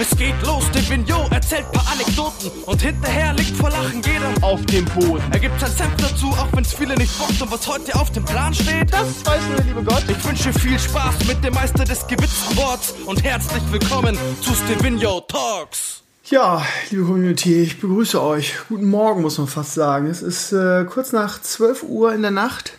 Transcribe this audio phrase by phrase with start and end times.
[0.00, 4.64] Es geht los, der Vignot erzählt paar Anekdoten und hinterher liegt vor Lachen jeder auf
[4.64, 5.22] dem Boden.
[5.30, 8.24] Er gibt sein Senf dazu, auch wenn's viele nicht bockt und was heute auf dem
[8.24, 10.02] Plan steht, das weiß nur der liebe Gott.
[10.08, 15.20] Ich wünsche viel Spaß mit dem Meister des gewitzten Worts und herzlich willkommen zu Stevino
[15.20, 16.02] Talks.
[16.24, 18.54] Ja, liebe Community, ich begrüße euch.
[18.70, 20.06] Guten Morgen, muss man fast sagen.
[20.06, 22.72] Es ist äh, kurz nach 12 Uhr in der Nacht.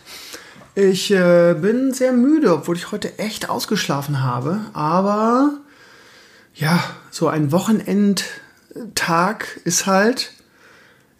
[0.74, 4.58] Ich äh, bin sehr müde, obwohl ich heute echt ausgeschlafen habe.
[4.72, 5.50] Aber
[6.54, 10.32] ja, so ein Wochenendtag ist halt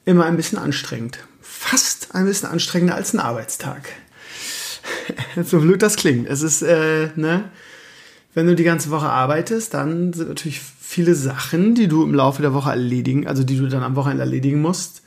[0.06, 1.19] immer ein bisschen anstrengend.
[1.42, 3.91] Fast ein bisschen anstrengender als ein Arbeitstag.
[5.45, 6.27] so blöd das klingt.
[6.27, 7.50] Es ist, äh, ne,
[8.33, 12.41] wenn du die ganze Woche arbeitest, dann sind natürlich viele Sachen, die du im Laufe
[12.41, 15.02] der Woche erledigen, also die du dann am Wochenende erledigen musst,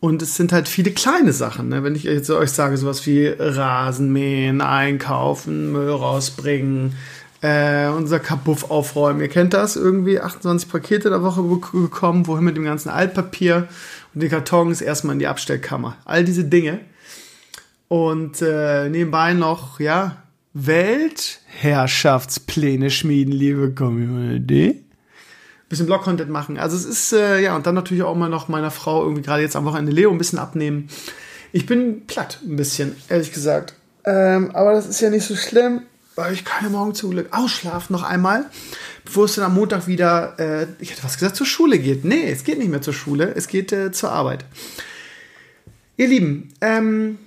[0.00, 1.68] und es sind halt viele kleine Sachen.
[1.68, 1.82] Ne?
[1.82, 6.94] Wenn ich jetzt euch sage, sowas wie Rasenmähen, einkaufen, Müll rausbringen,
[7.42, 9.20] äh, unser Kabuff aufräumen.
[9.20, 13.68] Ihr kennt das, irgendwie 28 Pakete der Woche bekommen, wohin mit dem ganzen Altpapier
[14.14, 15.96] und die Kartons erstmal in die Abstellkammer.
[16.04, 16.80] All diese Dinge.
[17.88, 20.22] Und äh, nebenbei noch, ja,
[20.54, 24.86] Weltherrschaftspläne schmieden, liebe Community
[25.68, 26.58] bisschen Blog-Content machen.
[26.58, 29.42] Also es ist, äh, ja, und dann natürlich auch mal noch meiner Frau irgendwie gerade
[29.42, 30.88] jetzt am Wochenende Leo ein bisschen abnehmen.
[31.52, 33.74] Ich bin platt ein bisschen, ehrlich gesagt.
[34.04, 35.82] Ähm, aber das ist ja nicht so schlimm,
[36.16, 38.46] weil ich kann ja morgen zum Glück ausschlafen noch einmal,
[39.04, 42.04] bevor es dann am Montag wieder, äh, ich hätte was gesagt, zur Schule geht.
[42.04, 44.44] Nee, es geht nicht mehr zur Schule, es geht äh, zur Arbeit.
[45.96, 47.18] Ihr Lieben, ähm,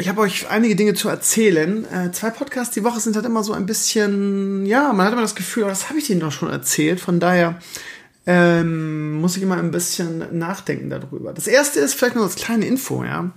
[0.00, 1.84] ich habe euch einige Dinge zu erzählen.
[1.92, 5.22] Äh, zwei Podcasts die Woche sind halt immer so ein bisschen, ja, man hat immer
[5.22, 7.00] das Gefühl, oh, das habe ich Ihnen doch schon erzählt.
[7.00, 7.58] Von daher
[8.26, 11.32] ähm, muss ich immer ein bisschen nachdenken darüber.
[11.32, 13.30] Das erste ist vielleicht nur als kleine Info, ja.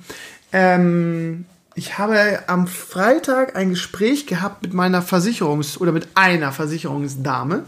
[0.52, 1.46] Ähm,
[1.76, 7.64] ich habe am Freitag ein Gespräch gehabt mit meiner Versicherungs- oder mit einer Versicherungsdame.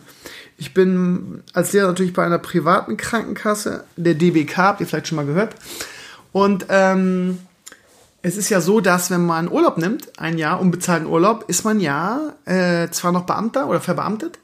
[0.58, 5.16] Ich bin als Lehrer natürlich bei einer privaten Krankenkasse, der DBK, habt ihr vielleicht schon
[5.16, 5.56] mal gehört.
[6.32, 7.40] Und ähm,
[8.22, 11.80] es ist ja so, dass wenn man Urlaub nimmt, ein Jahr unbezahlten Urlaub, ist man
[11.80, 14.40] ja äh, zwar noch Beamter oder verbeamtet,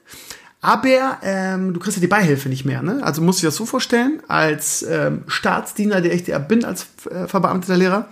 [0.62, 2.82] aber ähm, du kriegst ja die Beihilfe nicht mehr.
[2.82, 3.00] Ne?
[3.02, 6.88] Also musst du dir das so vorstellen, als ähm, Staatsdiener, der ich ja bin, als
[7.10, 8.10] äh, verbeamteter Lehrer,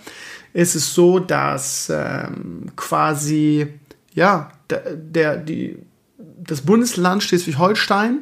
[0.54, 3.68] ist es so, dass ähm, quasi
[4.14, 5.78] ja der, der die
[6.18, 8.20] das Bundesland Schleswig-Holstein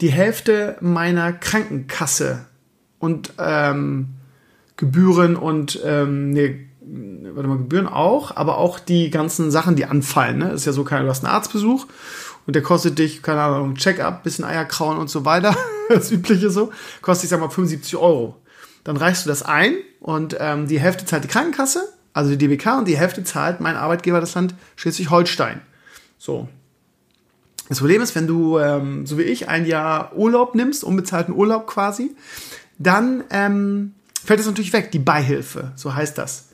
[0.00, 2.46] die Hälfte meiner Krankenkasse
[2.98, 4.08] und ähm,
[4.76, 10.38] Gebühren und ähm, nee, warte mal, Gebühren auch, aber auch die ganzen Sachen, die anfallen.
[10.38, 10.50] Ne?
[10.50, 11.86] Ist ja so, kein, du hast einen Arztbesuch
[12.46, 15.56] und der kostet dich, keine Ahnung, Check-up, bisschen Eierkrauen und so weiter,
[15.88, 16.70] das übliche so,
[17.02, 18.36] kostet ich sag mal 75 Euro.
[18.84, 22.78] Dann reichst du das ein und ähm, die Hälfte zahlt die Krankenkasse, also die DBK,
[22.78, 25.60] und die Hälfte zahlt mein Arbeitgeber, das Land Schleswig-Holstein.
[26.18, 26.48] So.
[27.68, 31.66] Das Problem ist, wenn du, ähm, so wie ich, ein Jahr Urlaub nimmst, unbezahlten Urlaub
[31.66, 32.14] quasi,
[32.78, 36.45] dann ähm, fällt das natürlich weg, die Beihilfe, so heißt das.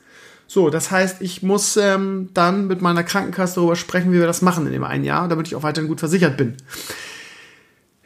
[0.53, 4.43] So, das heißt, ich muss ähm, dann mit meiner Krankenkasse darüber sprechen, wie wir das
[4.43, 6.57] machen in dem einen Jahr, damit ich auch weiterhin gut versichert bin.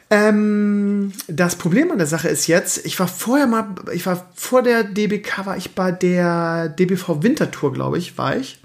[0.08, 4.62] Ähm, das Problem an der Sache ist jetzt, ich war vorher mal, ich war vor
[4.62, 8.58] der DBK, war ich bei der DBV Wintertour, glaube ich, war ich.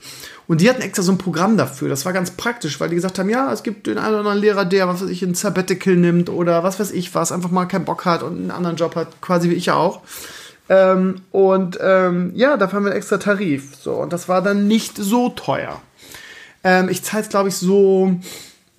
[0.47, 1.89] Und die hatten extra so ein Programm dafür.
[1.89, 4.39] Das war ganz praktisch, weil die gesagt haben, ja, es gibt den einen oder anderen
[4.39, 7.65] Lehrer, der, was weiß ich, ein Sabbatical nimmt oder was weiß ich was, einfach mal
[7.65, 10.03] keinen Bock hat und einen anderen Job hat, quasi wie ich ja auch.
[10.69, 13.75] Ähm, und ähm, ja, dafür haben wir einen extra Tarif.
[13.75, 15.81] So, und das war dann nicht so teuer.
[16.63, 18.15] Ähm, ich zahle es, glaube ich, so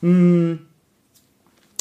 [0.01, 0.59] hm,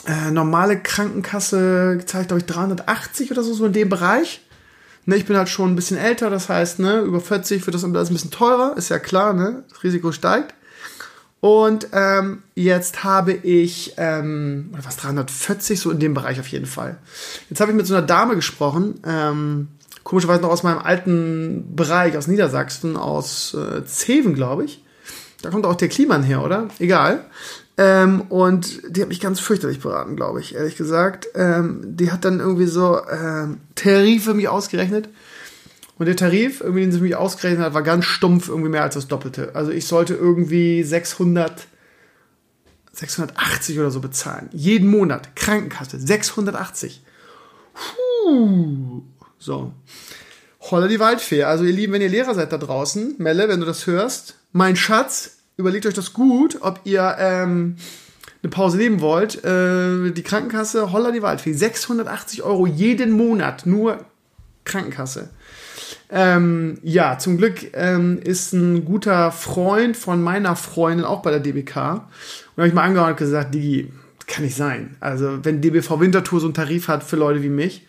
[0.05, 4.41] äh, normale Krankenkasse zahle ich, glaube ich, 380 oder so, so in dem Bereich.
[5.05, 7.83] Ne, ich bin halt schon ein bisschen älter, das heißt, ne, über 40 wird das
[7.83, 9.63] alles ein bisschen teurer, ist ja klar, ne?
[9.69, 10.53] Das Risiko steigt.
[11.41, 16.65] Und ähm, jetzt habe ich, ähm, oder was, 340, so in dem Bereich auf jeden
[16.65, 16.97] Fall.
[17.49, 19.67] Jetzt habe ich mit so einer Dame gesprochen, ähm,
[20.03, 24.83] komischerweise noch aus meinem alten Bereich, aus Niedersachsen, aus äh, Zeven, glaube ich.
[25.41, 26.69] Da kommt auch der Kliman her, oder?
[26.79, 27.25] Egal.
[27.77, 31.27] Ähm, und die hat mich ganz fürchterlich beraten, glaube ich, ehrlich gesagt.
[31.35, 35.09] Ähm, die hat dann irgendwie so ähm, Tarif für mich ausgerechnet.
[35.97, 38.83] Und der Tarif, irgendwie, den sie für mich ausgerechnet hat, war ganz stumpf, irgendwie mehr
[38.83, 39.55] als das Doppelte.
[39.55, 41.67] Also ich sollte irgendwie 600,
[42.91, 44.49] 680 oder so bezahlen.
[44.51, 45.35] Jeden Monat.
[45.35, 45.99] Krankenkasse.
[45.99, 47.03] 680.
[47.73, 49.03] Puh.
[49.43, 49.73] So.
[50.71, 51.43] Holla die Waldfee.
[51.43, 54.77] Also ihr Lieben, wenn ihr Lehrer seid da draußen, Melle, wenn du das hörst, mein
[54.77, 57.75] Schatz, überlegt euch das gut, ob ihr ähm,
[58.41, 59.43] eine Pause nehmen wollt.
[59.43, 61.51] Äh, die Krankenkasse, holla die Waldfee.
[61.51, 63.97] 680 Euro jeden Monat, nur
[64.63, 65.29] Krankenkasse.
[66.09, 71.41] Ähm, ja, zum Glück ähm, ist ein guter Freund von meiner Freundin auch bei der
[71.41, 71.75] DBK.
[71.75, 73.91] Und habe ich mal angehört und gesagt, Digi,
[74.25, 74.95] kann nicht sein.
[75.01, 77.85] Also, wenn DBV Wintertour so einen Tarif hat für Leute wie mich,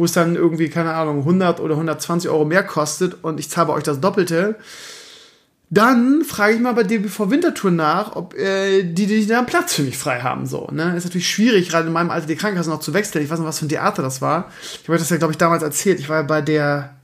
[0.00, 3.70] wo es dann irgendwie, keine Ahnung, 100 oder 120 Euro mehr kostet und ich zahle
[3.70, 4.56] euch das Doppelte,
[5.72, 9.74] dann frage ich mal bei DBV Wintertour nach, ob äh, die, die da einen Platz
[9.74, 10.46] für mich frei haben.
[10.46, 10.96] So, ne?
[10.96, 13.22] Ist natürlich schwierig, gerade in meinem Alter die Krankenkasse noch zu wechseln.
[13.22, 14.50] Ich weiß nicht, was für ein Theater das war.
[14.82, 16.00] Ich habe das ja, glaube ich, damals erzählt.
[16.00, 16.96] Ich war ja bei der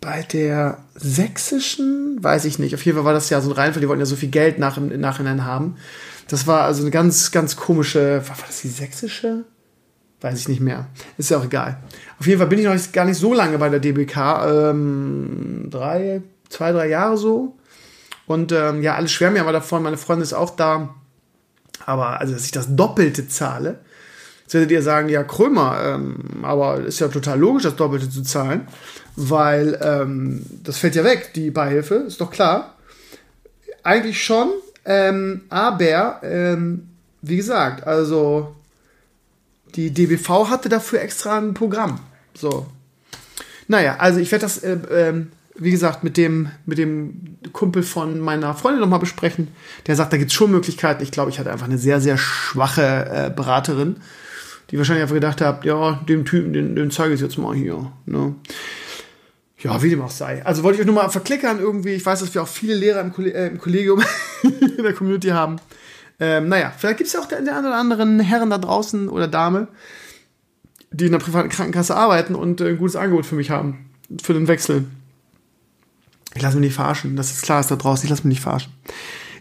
[0.00, 2.74] bei der sächsischen, weiß ich nicht.
[2.74, 4.58] Auf jeden Fall war das ja so ein Reinfall, die wollten ja so viel Geld
[4.58, 5.76] nach, im, Nachhinein haben.
[6.28, 9.44] Das war also eine ganz, ganz komische, war, war das die sächsische?
[10.24, 10.86] Weiß ich nicht mehr.
[11.18, 11.76] Ist ja auch egal.
[12.18, 14.16] Auf jeden Fall bin ich noch gar nicht so lange bei der DBK.
[14.46, 17.58] Ähm, drei, zwei, drei Jahre so.
[18.26, 19.82] Und ähm, ja, alles schwärmen ja aber davon.
[19.82, 20.94] Meine Freundin ist auch da.
[21.84, 23.80] Aber also, dass ich das Doppelte zahle,
[24.44, 28.22] jetzt werdet ihr sagen, ja, Krömer, ähm, aber ist ja total logisch, das Doppelte zu
[28.22, 28.66] zahlen,
[29.16, 32.76] weil ähm, das fällt ja weg, die Beihilfe, ist doch klar.
[33.82, 34.48] Eigentlich schon,
[34.86, 36.88] ähm, aber ähm,
[37.20, 38.54] wie gesagt, also
[39.74, 42.00] die DBV hatte dafür extra ein Programm.
[42.34, 42.66] So.
[43.68, 48.18] Naja, also ich werde das äh, ähm, wie gesagt, mit dem, mit dem Kumpel von
[48.18, 49.48] meiner Freundin nochmal besprechen.
[49.86, 51.02] Der sagt, da gibt es schon Möglichkeiten.
[51.02, 53.96] Ich glaube, ich hatte einfach eine sehr, sehr schwache äh, Beraterin,
[54.70, 57.92] die wahrscheinlich einfach gedacht hat, ja, dem Typen, den, den zeige ich jetzt mal hier.
[58.06, 58.34] Ne?
[59.58, 60.44] Ja, wie dem auch sei.
[60.44, 61.92] Also wollte ich euch nur mal verklickern irgendwie.
[61.92, 64.02] Ich weiß, dass wir auch viele Lehrer im, Kolleg äh, im Kollegium
[64.42, 65.56] in der Community haben.
[66.20, 69.28] Ähm, naja, vielleicht gibt es ja auch den, einen oder anderen Herren da draußen oder
[69.28, 69.68] Dame,
[70.90, 73.90] die in der privaten Krankenkasse arbeiten und äh, ein gutes Angebot für mich haben.
[74.22, 74.84] Für den Wechsel.
[76.34, 77.16] Ich lasse mich nicht verarschen.
[77.16, 78.04] Das ist klar, ist da draußen.
[78.04, 78.72] Ich lasse mich nicht verarschen.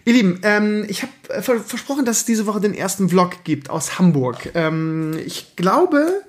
[0.05, 3.69] Ihr Lieben, ähm, ich habe äh, versprochen, dass es diese Woche den ersten Vlog gibt
[3.69, 4.51] aus Hamburg.
[4.53, 6.21] Ähm, ich glaube,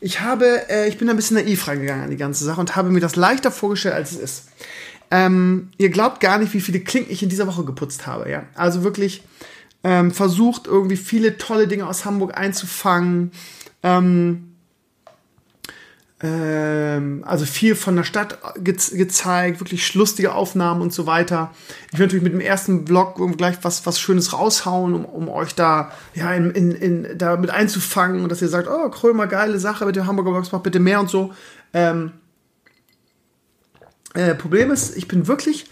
[0.00, 2.90] ich habe, äh, ich bin ein bisschen naiv reingegangen an die ganze Sache und habe
[2.90, 4.48] mir das leichter vorgestellt, als es ist.
[5.10, 8.30] Ähm, ihr glaubt gar nicht, wie viele Klinken ich in dieser Woche geputzt habe.
[8.30, 9.22] Ja, also wirklich
[9.84, 13.32] ähm, versucht irgendwie viele tolle Dinge aus Hamburg einzufangen.
[13.82, 14.52] Ähm,
[16.22, 21.50] ähm, also viel von der Stadt ge gezeigt, wirklich lustige Aufnahmen und so weiter.
[21.92, 25.54] Ich will natürlich mit dem ersten Vlog gleich was, was Schönes raushauen, um, um euch
[25.56, 29.58] da, ja, in, in, in, da mit einzufangen und dass ihr sagt, oh, Krömer, geile
[29.58, 31.32] Sache mit dem Hamburger Vlogs, mach bitte mehr und so.
[31.74, 32.12] Ähm,
[34.14, 35.66] äh, Problem ist, ich bin wirklich,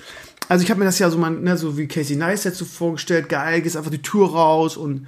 [0.50, 3.28] also ich habe mir das ja so mal, ne, so wie Casey Neistat so vorgestellt,
[3.28, 5.06] geil, gehst einfach die Tür raus und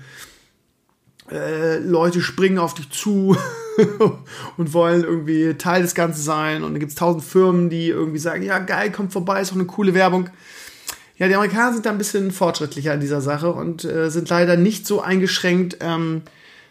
[1.32, 3.36] äh, Leute springen auf dich zu
[4.56, 6.62] und wollen irgendwie Teil des Ganzen sein.
[6.62, 9.56] Und dann gibt es tausend Firmen, die irgendwie sagen, ja geil, kommt vorbei, ist doch
[9.56, 10.30] eine coole Werbung.
[11.16, 14.56] Ja, die Amerikaner sind da ein bisschen fortschrittlicher in dieser Sache und äh, sind leider
[14.56, 16.22] nicht so eingeschränkt ähm,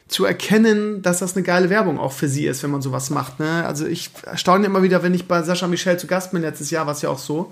[0.07, 3.41] zu erkennen, dass das eine geile Werbung auch für sie ist, wenn man sowas macht.
[3.41, 3.65] Ne?
[3.67, 6.85] Also ich erstaune immer wieder, wenn ich bei Sascha Michel zu Gast bin, letztes Jahr
[6.85, 7.51] war es ja auch so.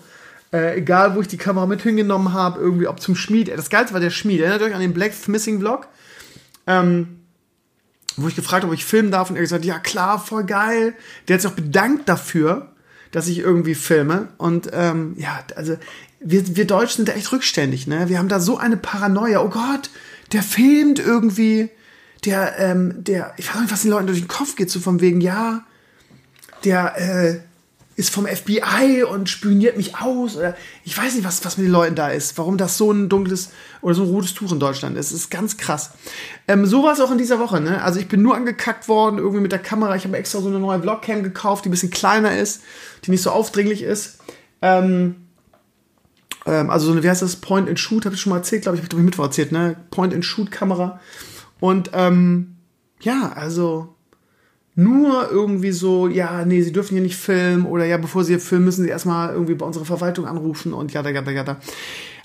[0.52, 3.50] Äh, egal, wo ich die Kamera mit hingenommen habe, irgendwie, ob zum Schmied.
[3.50, 4.42] Das Geilste war der Schmied.
[4.42, 5.88] Erinnert euch an den Black Missing Vlog?
[6.66, 7.20] Ähm,
[8.18, 10.96] wo ich gefragt habe, ob ich filmen darf und er gesagt, ja klar, voll geil.
[11.28, 12.74] Der hat sich auch bedankt dafür,
[13.12, 14.30] dass ich irgendwie filme.
[14.38, 15.78] Und ähm, ja, also
[16.20, 18.10] wir, wir Deutschen sind echt rückständig, ne?
[18.10, 19.42] Wir haben da so eine Paranoia.
[19.42, 19.90] Oh Gott,
[20.32, 21.70] der filmt irgendwie.
[22.26, 25.00] Der, ähm, der, ich weiß nicht, was den Leuten durch den Kopf geht, so von
[25.00, 25.64] wegen, ja,
[26.66, 27.40] der, äh,
[28.00, 30.56] ist vom FBI und spioniert mich aus oder
[30.86, 33.50] ich weiß nicht, was, was mit den Leuten da ist, warum das so ein dunkles
[33.82, 35.12] oder so ein rotes Tuch in Deutschland ist.
[35.12, 35.92] Das ist ganz krass.
[36.48, 37.84] Ähm, so war es auch in dieser Woche, ne?
[37.84, 39.98] Also ich bin nur angekackt worden, irgendwie mit der Kamera.
[39.98, 42.62] Ich habe extra so eine neue Vlogcam gekauft, die ein bisschen kleiner ist,
[43.04, 44.20] die nicht so aufdringlich ist.
[44.62, 45.28] Ähm,
[46.46, 48.62] ähm, also so eine, wie heißt das, Point and Shoot, habe ich schon mal erzählt,
[48.62, 49.76] glaube ich, habe ich Mittwoch erzählt, ne?
[49.92, 51.02] Point and Shoot Kamera.
[51.60, 52.56] Und ähm,
[53.02, 53.94] ja, also
[54.80, 58.40] nur irgendwie so, ja, nee, sie dürfen hier nicht filmen oder ja, bevor sie hier
[58.40, 61.58] filmen, müssen sie erstmal irgendwie bei unserer Verwaltung anrufen und ja, da, da, da, da.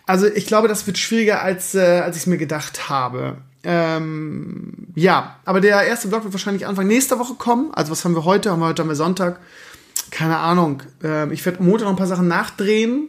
[0.06, 3.38] Also ich glaube, das wird schwieriger, als, äh, als ich es mir gedacht habe.
[3.64, 7.70] Ähm, ja, aber der erste Vlog wird wahrscheinlich Anfang nächster Woche kommen.
[7.72, 8.50] Also was haben wir heute?
[8.50, 9.40] Haben wir heute haben wir Sonntag.
[10.10, 10.82] Keine Ahnung.
[11.02, 13.08] Ähm, ich werde Montag noch ein paar Sachen nachdrehen,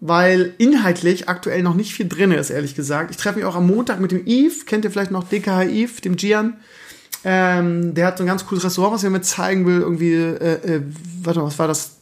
[0.00, 3.10] weil inhaltlich aktuell noch nicht viel drin ist, ehrlich gesagt.
[3.10, 4.64] Ich treffe mich auch am Montag mit dem Eve.
[4.64, 6.56] Kennt ihr vielleicht noch DKH Eve, dem Gian?
[7.24, 9.80] Ähm, der hat so ein ganz cooles Restaurant, was er mir zeigen will.
[9.80, 10.82] Irgendwie, äh, äh,
[11.22, 11.96] warte mal, was war das?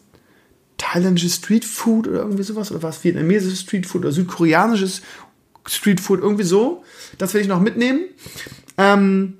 [0.78, 2.72] Thailändisches Street Food oder irgendwie sowas?
[2.72, 3.04] Oder was?
[3.04, 5.02] Vietnamesisches Street Food oder südkoreanisches
[5.66, 6.20] Street Food?
[6.20, 6.82] Irgendwie so.
[7.18, 8.00] Das werde ich noch mitnehmen.
[8.78, 9.34] Ähm,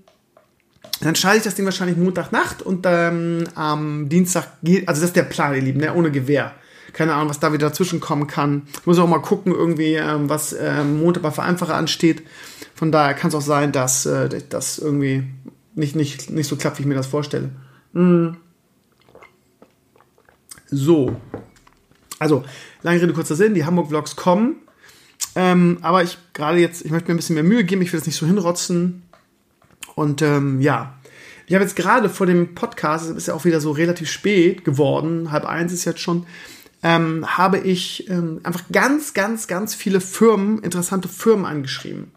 [1.00, 5.16] dann schalte ich das Ding wahrscheinlich Montagnacht und ähm, am Dienstag geht, also das ist
[5.16, 5.92] der Plan, ihr Lieben, ne?
[5.94, 6.52] ohne Gewehr.
[6.92, 8.62] Keine Ahnung, was da wieder dazwischen kommen kann.
[8.72, 12.22] Ich muss auch mal gucken, irgendwie, ähm, was ähm, Montag bei Vereinfacher ansteht.
[12.74, 15.24] Von daher kann es auch sein, dass äh, das irgendwie
[15.74, 17.50] nicht, nicht, nicht so klappt, wie ich mir das vorstelle.
[17.92, 18.30] Mm.
[20.70, 21.16] So.
[22.18, 22.44] Also,
[22.82, 24.56] lange Rede, kurzer Sinn, die Hamburg-Vlogs kommen.
[25.34, 28.00] Ähm, aber ich gerade jetzt, ich möchte mir ein bisschen mehr Mühe geben, ich will
[28.00, 29.02] das nicht so hinrotzen.
[29.94, 30.94] Und ähm, ja,
[31.46, 34.64] ich habe jetzt gerade vor dem Podcast, es ist ja auch wieder so relativ spät
[34.64, 36.26] geworden, halb eins ist jetzt schon,
[36.82, 42.10] ähm, habe ich ähm, einfach ganz, ganz, ganz viele Firmen, interessante Firmen angeschrieben,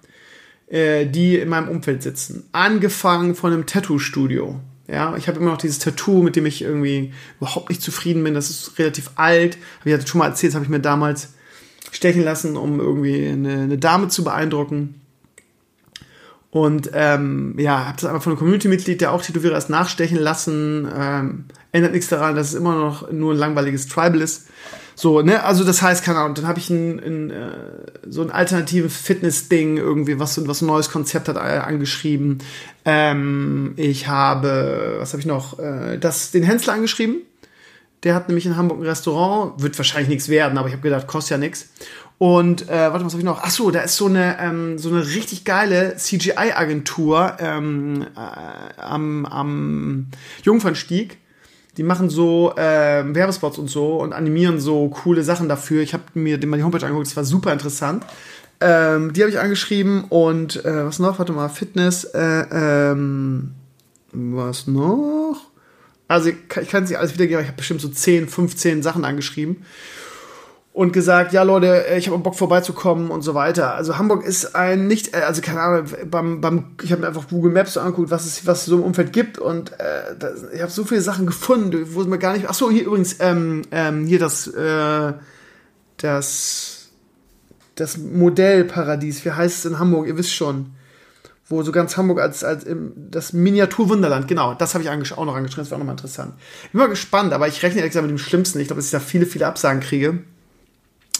[0.68, 2.48] äh, die in meinem Umfeld sitzen.
[2.52, 4.60] Angefangen von einem Tattoo-Studio.
[4.88, 8.34] Ja, ich habe immer noch dieses Tattoo, mit dem ich irgendwie überhaupt nicht zufrieden bin.
[8.34, 9.58] Das ist relativ alt.
[9.80, 11.34] Habe ich ja schon mal erzählt, das habe ich mir damals
[11.92, 15.02] stechen lassen, um irgendwie eine, eine Dame zu beeindrucken.
[16.52, 20.88] Und ähm, ja, habe das einfach von einem Community-Mitglied, der auch Tätowierer ist, nachstechen lassen.
[20.96, 24.48] Ähm, ändert nichts daran, dass es immer noch nur ein langweiliges Tribal ist.
[24.96, 27.52] So, ne, also das heißt, keine Ahnung, dann habe ich ein, ein, äh,
[28.08, 32.40] so ein alternatives Fitness-Ding, irgendwie, was, was ein neues Konzept hat, äh, angeschrieben.
[32.86, 37.18] Ähm, ich habe, was habe ich noch, äh, das, den Hensler angeschrieben.
[38.04, 41.08] Der hat nämlich in Hamburg ein Restaurant, wird wahrscheinlich nichts werden, aber ich habe gedacht,
[41.08, 41.70] kostet ja nichts.
[42.18, 43.42] Und äh, warte, was habe ich noch?
[43.42, 49.26] Ach so, da ist so eine ähm, so eine richtig geile CGI-Agentur ähm, äh, am,
[49.26, 50.08] am
[50.44, 51.18] Jungfernstieg.
[51.78, 55.82] Die machen so äh, Werbespots und so und animieren so coole Sachen dafür.
[55.82, 58.06] Ich habe mir mal die Homepage angeguckt, das war super interessant.
[58.62, 61.20] Ähm, die habe ich angeschrieben und äh, was noch?
[61.20, 62.06] Warte mal, Fitness.
[62.06, 63.52] Äh, ähm,
[64.14, 65.36] was noch?
[66.08, 69.04] Also ich kann es nicht alles wiedergeben, aber ich habe bestimmt so 10, 15 Sachen
[69.04, 69.66] angeschrieben
[70.76, 73.76] und gesagt, ja Leute, äh, ich habe Bock vorbeizukommen und so weiter.
[73.76, 77.30] Also Hamburg ist ein nicht, äh, also keine Ahnung, beim, beim ich habe mir einfach
[77.30, 80.44] Google Maps so angeguckt, was es was es so im Umfeld gibt und äh, das,
[80.54, 82.48] ich habe so viele Sachen gefunden, wo es mir gar nicht.
[82.50, 85.14] Ach so, hier übrigens ähm, ähm, hier das äh,
[85.96, 86.90] das
[87.76, 89.24] das Modellparadies.
[89.24, 90.08] Wie heißt es in Hamburg?
[90.08, 90.74] Ihr wisst schon
[91.48, 95.36] wo so ganz Hamburg als, als im, das Miniaturwunderland, genau, das habe ich auch noch
[95.36, 96.34] angeschrieben, das war auch nochmal interessant.
[96.64, 98.60] Ich bin mal gespannt, aber ich rechne ehrlich gesagt mit dem Schlimmsten.
[98.60, 100.24] Ich glaube, dass ich da viele, viele Absagen kriege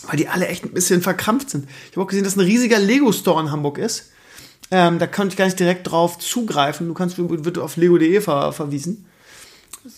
[0.08, 1.68] weil die alle echt ein bisschen verkrampft sind.
[1.90, 4.12] Ich habe auch gesehen, dass ein riesiger Lego-Store in Hamburg ist.
[4.72, 6.88] Ähm, da konnte ich gar nicht direkt drauf zugreifen.
[6.88, 9.06] Du kannst wird auf lego.de ver verwiesen.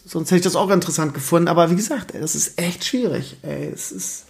[0.06, 1.48] Sonst hätte ich das auch interessant gefunden.
[1.48, 3.38] Aber wie gesagt, ey, das ist echt schwierig.
[3.44, 4.26] Ey, es ist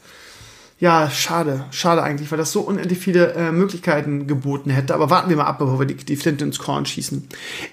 [0.79, 4.93] ja schade, schade eigentlich, weil das so unendlich viele äh, Möglichkeiten geboten hätte.
[4.93, 7.27] Aber warten wir mal ab, bevor wir die, die Flinte ins Korn schießen.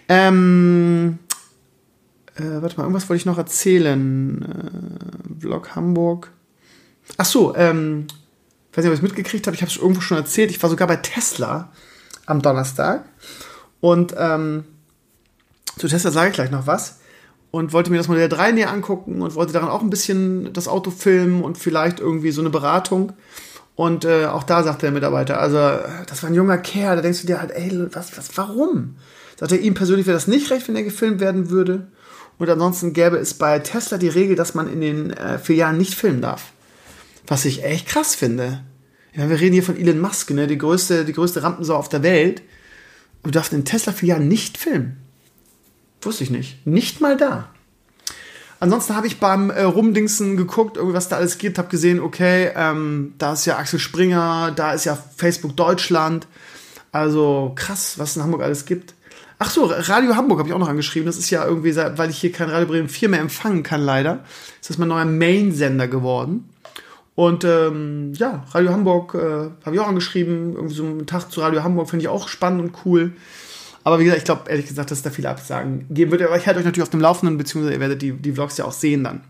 [0.08, 1.18] Ähm,
[2.36, 4.42] äh, warte mal, irgendwas wollte ich noch erzählen.
[4.42, 6.30] Äh, Vlog Hamburg.
[7.16, 8.06] Ach so, ähm,
[8.70, 10.62] ich weiß nicht, ob ich es mitgekriegt habe, ich habe es irgendwo schon erzählt, ich
[10.62, 11.72] war sogar bei Tesla
[12.26, 13.04] am Donnerstag
[13.80, 14.64] und ähm,
[15.78, 16.98] zu Tesla sage ich gleich noch was
[17.54, 20.66] und wollte mir das Modell 3 näher angucken und wollte daran auch ein bisschen das
[20.66, 23.12] Auto filmen und vielleicht irgendwie so eine Beratung.
[23.76, 25.58] Und äh, auch da sagt der Mitarbeiter, also
[26.08, 28.96] das war ein junger Kerl, da denkst du dir halt, ey, was, was, warum?
[29.36, 31.86] Sagt er, ihm persönlich wäre das nicht recht, wenn er gefilmt werden würde.
[32.38, 35.94] Und ansonsten gäbe es bei Tesla die Regel, dass man in den äh, Jahren nicht
[35.94, 36.53] filmen darf.
[37.26, 38.64] Was ich echt krass finde.
[39.14, 42.02] Ja, wir reden hier von Elon Musk, ne, die größte, die größte Rampensau auf der
[42.02, 42.42] Welt.
[43.22, 44.98] Und du darfst in Tesla-Filialen nicht filmen.
[46.02, 46.66] Wusste ich nicht.
[46.66, 47.48] Nicht mal da.
[48.60, 53.14] Ansonsten habe ich beim äh, Rumdingsen geguckt, was da alles gibt, habe gesehen, okay, ähm,
[53.18, 56.26] da ist ja Axel Springer, da ist ja Facebook Deutschland.
[56.92, 58.94] Also krass, was in Hamburg alles gibt.
[59.38, 61.06] Ach so, Radio Hamburg habe ich auch noch angeschrieben.
[61.06, 64.24] Das ist ja irgendwie, weil ich hier kein Radio Bremen 4 mehr empfangen kann, leider.
[64.60, 66.48] Ist das mein neuer Main-Sender geworden.
[67.14, 70.54] Und ähm, ja, Radio Hamburg äh, habe ich auch angeschrieben.
[70.54, 73.12] Irgendwie so einen Tag zu Radio Hamburg finde ich auch spannend und cool.
[73.84, 76.22] Aber wie gesagt, ich glaube ehrlich gesagt, dass es da viele Absagen geben wird.
[76.22, 78.64] Aber ich halte euch natürlich auf dem Laufenden, beziehungsweise ihr werdet die, die Vlogs ja
[78.64, 79.20] auch sehen dann.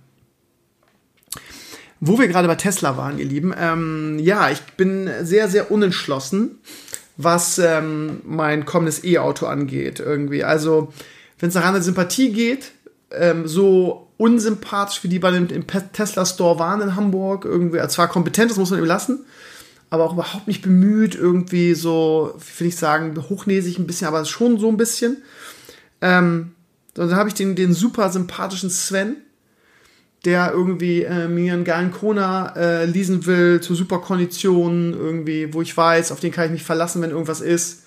[2.00, 3.54] Wo wir gerade bei Tesla waren, ihr Lieben.
[3.58, 6.58] Ähm, ja, ich bin sehr, sehr unentschlossen,
[7.16, 10.00] was ähm, mein kommendes E-Auto angeht.
[10.00, 10.44] Irgendwie.
[10.44, 10.92] Also,
[11.38, 12.72] wenn es nach einer Sympathie geht,
[13.10, 17.44] ähm, so unsympathisch, wie die bei dem im Tesla Store waren in Hamburg.
[17.44, 19.24] Irgendwie, er zwar kompetent, das muss man ihm lassen,
[19.90, 24.24] aber auch überhaupt nicht bemüht, irgendwie so, wie will ich sagen, hochnäsig ein bisschen, aber
[24.24, 25.18] schon so ein bisschen.
[26.00, 26.52] Ähm,
[26.94, 29.16] dann habe ich den, den super sympathischen Sven,
[30.24, 35.60] der irgendwie äh, mir einen geilen Kona äh, leasen will zu super Konditionen, irgendwie, wo
[35.60, 37.82] ich weiß, auf den kann ich mich verlassen, wenn irgendwas ist.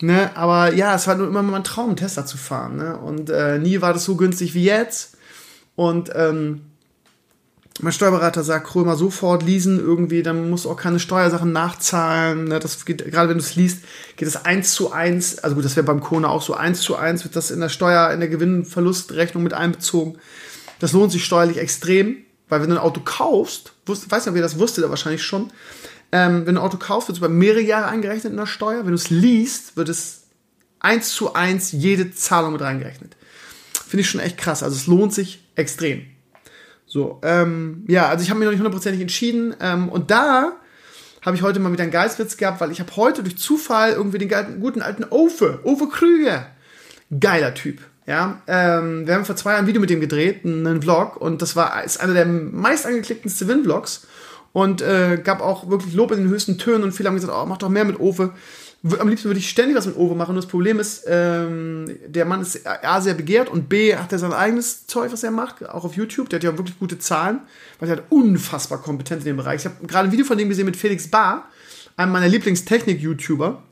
[0.00, 2.76] Ne, aber ja, es war nur immer mein Traum, Tesla zu fahren.
[2.76, 2.96] Ne?
[2.96, 5.13] Und äh, nie war das so günstig wie jetzt.
[5.76, 6.62] Und ähm,
[7.80, 12.44] mein Steuerberater sagt, Krömer sofort leasen irgendwie, dann musst du auch keine Steuersachen nachzahlen.
[12.44, 12.60] Ne?
[12.60, 13.84] Das geht, gerade wenn du es liest,
[14.16, 15.40] geht es eins zu eins.
[15.40, 17.68] Also gut, das wäre beim Kona auch so eins zu eins, wird das in der
[17.68, 20.18] Steuer, in der Gewinnverlustrechnung mit einbezogen.
[20.78, 24.36] Das lohnt sich steuerlich extrem, weil wenn du ein Auto kaufst, wusst, weiß nicht, ob
[24.36, 25.50] ihr das wusstet, wahrscheinlich schon,
[26.12, 28.84] ähm, wenn du ein Auto kaufst, wird es über mehrere Jahre eingerechnet in der Steuer.
[28.84, 30.22] Wenn du es liest, wird es
[30.78, 33.16] eins zu eins jede Zahlung mit reingerechnet.
[33.72, 34.62] Finde ich schon echt krass.
[34.62, 36.02] Also es lohnt sich extrem.
[36.86, 39.54] So, ähm, ja, also ich habe mich noch nicht hundertprozentig entschieden.
[39.60, 40.52] Ähm, und da
[41.22, 44.18] habe ich heute mal wieder einen Geistwitz gehabt, weil ich habe heute durch Zufall irgendwie
[44.18, 46.46] den guten, alten Ofe, Ofe Krüger,
[47.18, 47.80] geiler Typ.
[48.06, 51.40] Ja, ähm, wir haben vor zwei Jahren ein Video mit dem gedreht, einen Vlog, und
[51.40, 54.06] das war ist einer der meist angeklickten Civil-Vlogs
[54.52, 57.46] und äh, gab auch wirklich Lob in den höchsten Tönen und viele haben gesagt, oh,
[57.46, 58.32] mach doch mehr mit Ofe.
[58.98, 60.30] Am liebsten würde ich ständig was mit Owe machen.
[60.30, 64.18] Und das Problem ist, ähm, der Mann ist A, sehr begehrt und B, hat er
[64.18, 66.28] sein eigenes Zeug, was er macht, auch auf YouTube.
[66.28, 67.40] Der hat ja wirklich gute Zahlen,
[67.78, 69.60] weil er hat unfassbar kompetent in dem Bereich.
[69.60, 71.48] Ich habe gerade ein Video von dem gesehen mit Felix Bar,
[71.96, 73.62] einem meiner Lieblingstechnik-YouTuber.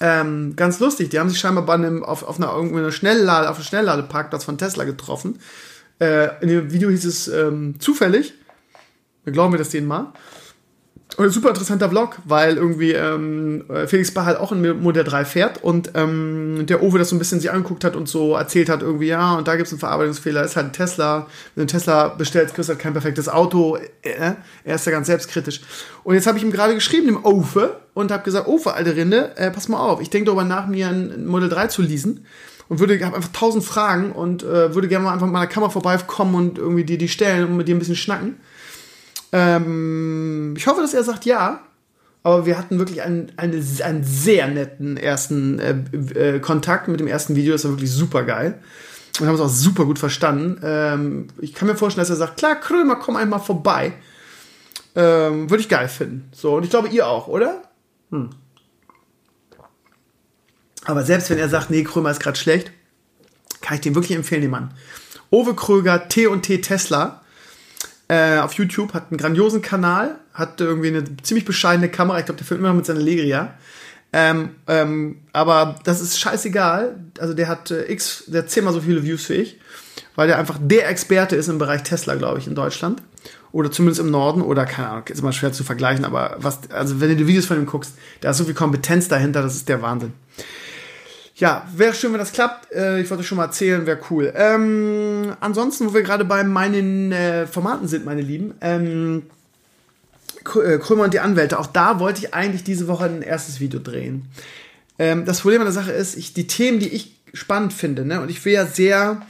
[0.00, 3.56] Ähm, ganz lustig, die haben sich scheinbar bei einem, auf, auf einer, einer Schnelllade, auf
[3.56, 5.38] einem Schnellladeparkplatz von Tesla getroffen.
[6.00, 8.34] Äh, in dem Video hieß es ähm, zufällig.
[9.22, 10.12] Wir glauben mir das denen mal.
[11.16, 15.62] Ein super interessanter Vlog, weil irgendwie ähm, Felix Bar halt auch in Modell 3 fährt
[15.62, 18.82] und ähm, der Owe das so ein bisschen sich angeguckt hat und so erzählt hat,
[18.82, 21.18] irgendwie, ja, und da gibt es einen Verarbeitungsfehler, ist halt ein Tesla.
[21.18, 23.76] Wenn du einen Tesla bestellst, kriegst du halt kein perfektes Auto.
[24.02, 24.32] Äh,
[24.64, 25.60] er ist ja ganz selbstkritisch.
[26.02, 29.36] Und jetzt habe ich ihm gerade geschrieben, dem Owe, und habe gesagt, Owe, alte Rinde,
[29.36, 32.26] äh, pass mal auf, ich denke darüber nach, mir ein Modell 3 zu leasen
[32.68, 35.70] und würde habe einfach tausend Fragen und äh, würde gerne mal einfach mit meiner Kamera
[35.70, 38.36] vorbeikommen und irgendwie dir die stellen und mit dir ein bisschen schnacken.
[39.34, 41.60] Ähm, ich hoffe, dass er sagt ja.
[42.22, 47.08] Aber wir hatten wirklich einen, eine, einen sehr netten ersten äh, äh, Kontakt mit dem
[47.08, 47.52] ersten Video.
[47.52, 48.62] Das war wirklich super geil.
[49.20, 50.58] Und haben es auch super gut verstanden.
[50.62, 53.92] Ähm, ich kann mir vorstellen, dass er sagt, klar, Krömer, komm einmal vorbei.
[54.94, 56.30] Ähm, Würde ich geil finden.
[56.32, 57.62] So, und ich glaube, ihr auch, oder?
[58.10, 58.30] Hm.
[60.84, 62.70] Aber selbst wenn er sagt, nee, Krömer ist gerade schlecht,
[63.60, 64.72] kann ich dem wirklich empfehlen, den Mann.
[65.30, 67.23] Owe Kröger, T&T Tesla
[68.08, 72.18] äh, auf YouTube, hat einen grandiosen Kanal, hat irgendwie eine ziemlich bescheidene Kamera.
[72.18, 73.54] Ich glaube, der filmt immer mit seiner Legria.
[74.12, 76.96] Ähm, ähm, aber das ist scheißegal.
[77.18, 79.58] Also der hat äh, x, der hat zehnmal so viele Views wie ich,
[80.14, 83.02] weil der einfach der Experte ist im Bereich Tesla, glaube ich, in Deutschland.
[83.50, 87.00] Oder zumindest im Norden, oder keine Ahnung, ist immer schwer zu vergleichen, aber was, also
[87.00, 89.68] wenn du die Videos von ihm guckst, da ist so viel Kompetenz dahinter, das ist
[89.68, 90.12] der Wahnsinn
[91.36, 92.72] ja, wäre schön, wenn das klappt.
[92.72, 94.32] Äh, ich wollte schon mal erzählen, wäre cool.
[94.36, 99.24] Ähm, ansonsten, wo wir gerade bei meinen äh, Formaten sind, meine Lieben, ähm,
[100.44, 103.80] äh, Krömer und die Anwälte, auch da wollte ich eigentlich diese Woche ein erstes Video
[103.80, 104.26] drehen.
[104.98, 108.20] Ähm, das Problem an der Sache ist, ich, die Themen, die ich spannend finde, ne,
[108.20, 109.22] und ich will ja sehr,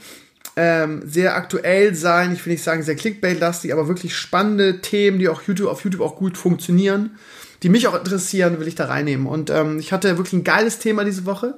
[0.55, 5.27] ähm, sehr aktuell sein, ich will nicht sagen sehr clickbait-lastig, aber wirklich spannende Themen, die
[5.27, 7.17] auch YouTube, auf YouTube auch gut funktionieren,
[7.63, 9.25] die mich auch interessieren, will ich da reinnehmen.
[9.25, 11.55] Und ähm, ich hatte wirklich ein geiles Thema diese Woche.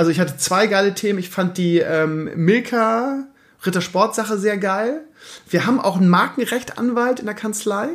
[0.00, 1.18] Also ich hatte zwei geile Themen.
[1.18, 3.24] Ich fand die ähm, Milka
[3.66, 5.02] Rittersportsache sehr geil.
[5.50, 7.90] Wir haben auch einen Markenrechtanwalt in der Kanzlei.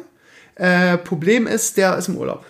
[0.54, 2.46] Äh, Problem ist, der ist im Urlaub.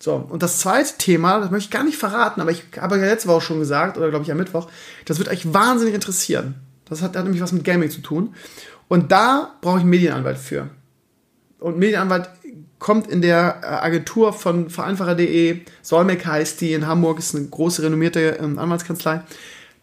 [0.00, 3.04] So, und das zweite Thema, das möchte ich gar nicht verraten, aber ich habe ja
[3.04, 4.68] letzte Woche schon gesagt, oder glaube ich am Mittwoch,
[5.04, 6.56] das wird euch wahnsinnig interessieren.
[6.86, 8.34] Das hat, hat nämlich was mit Gaming zu tun.
[8.88, 10.70] Und da brauche ich einen Medienanwalt für.
[11.60, 12.30] Und Medienanwalt
[12.78, 17.82] kommt in der äh, Agentur von vereinfacher.de, Solmec heißt die, in Hamburg ist eine große
[17.82, 19.22] renommierte ähm, Anwaltskanzlei.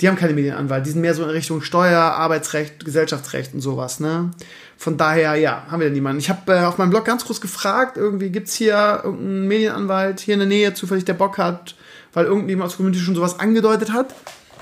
[0.01, 3.99] Die haben keine Medienanwalt, die sind mehr so in Richtung Steuer, Arbeitsrecht, Gesellschaftsrecht und sowas,
[3.99, 4.31] ne?
[4.75, 6.19] Von daher, ja, haben wir da niemanden.
[6.19, 10.19] Ich habe äh, auf meinem Blog ganz groß gefragt, irgendwie gibt es hier irgendeinen Medienanwalt
[10.19, 11.75] hier in der Nähe, zufällig der Bock hat,
[12.13, 14.13] weil irgendjemand aus der Community schon sowas angedeutet hat.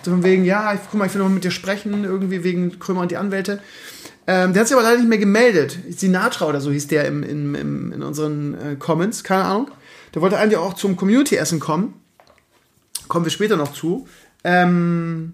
[0.03, 2.77] So von wegen, ja, ich, guck mal, ich will noch mit dir sprechen, irgendwie wegen
[2.79, 3.61] Krömer und die Anwälte.
[4.31, 5.77] Ähm, der hat sich aber leider nicht mehr gemeldet.
[5.89, 9.71] Sinatra oder so hieß der im, im, im, in unseren äh, Comments, keine Ahnung.
[10.15, 11.95] Der wollte eigentlich auch zum Community-Essen kommen.
[13.09, 14.07] Kommen wir später noch zu.
[14.45, 15.33] Ähm,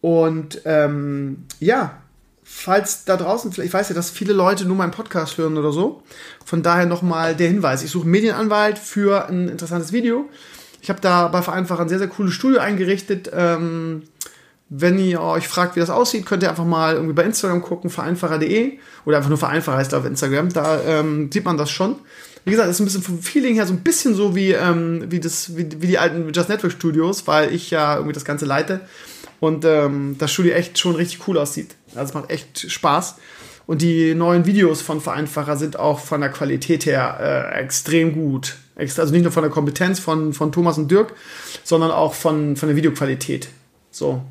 [0.00, 2.02] und ähm, ja,
[2.42, 6.02] falls da draußen, ich weiß ja, dass viele Leute nur meinen Podcast hören oder so.
[6.44, 7.84] Von daher nochmal der Hinweis.
[7.84, 10.28] Ich suche Medienanwalt für ein interessantes Video.
[10.82, 13.30] Ich habe da bei Vereinfacher ein sehr, sehr cooles Studio eingerichtet.
[13.32, 14.02] Ähm,
[14.68, 17.88] wenn ihr euch fragt, wie das aussieht, könnt ihr einfach mal irgendwie bei Instagram gucken,
[17.88, 20.52] vereinfacher.de oder einfach nur vereinfacher heißt auf Instagram.
[20.52, 21.96] Da ähm, sieht man das schon.
[22.44, 25.20] Wie gesagt, ist ein bisschen vom Feeling her so ein bisschen so wie, ähm, wie,
[25.20, 28.80] das, wie, wie die alten Just Network Studios, weil ich ja irgendwie das Ganze leite
[29.40, 31.74] und ähm, das Studio echt schon richtig cool aussieht.
[31.94, 33.16] Also es macht echt Spaß.
[33.66, 38.56] Und die neuen Videos von Vereinfacher sind auch von der Qualität her äh, extrem gut.
[38.76, 41.14] Also nicht nur von der Kompetenz von, von Thomas und Dirk,
[41.64, 43.48] sondern auch von, von der Videoqualität.
[43.90, 44.22] So,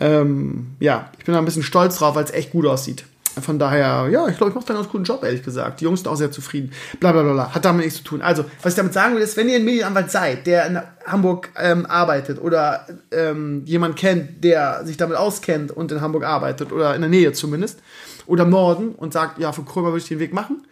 [0.00, 3.04] ähm, ja, ich bin da ein bisschen stolz drauf, weil es echt gut aussieht.
[3.40, 5.80] Von daher, ja, ich glaube, ich mache da einen ganz guten Job, ehrlich gesagt.
[5.80, 6.72] Die Jungs sind auch sehr zufrieden.
[7.00, 7.32] Blablabla.
[7.32, 7.54] Bla, bla.
[7.54, 8.22] Hat damit nichts zu tun.
[8.22, 11.50] Also, was ich damit sagen will, ist, wenn ihr ein Medienanwalt seid, der in Hamburg
[11.58, 16.94] ähm, arbeitet oder ähm, jemand kennt, der sich damit auskennt und in Hamburg arbeitet oder
[16.94, 17.80] in der Nähe zumindest
[18.26, 20.64] oder im Norden und sagt, ja, für Krömer würde ich den Weg machen.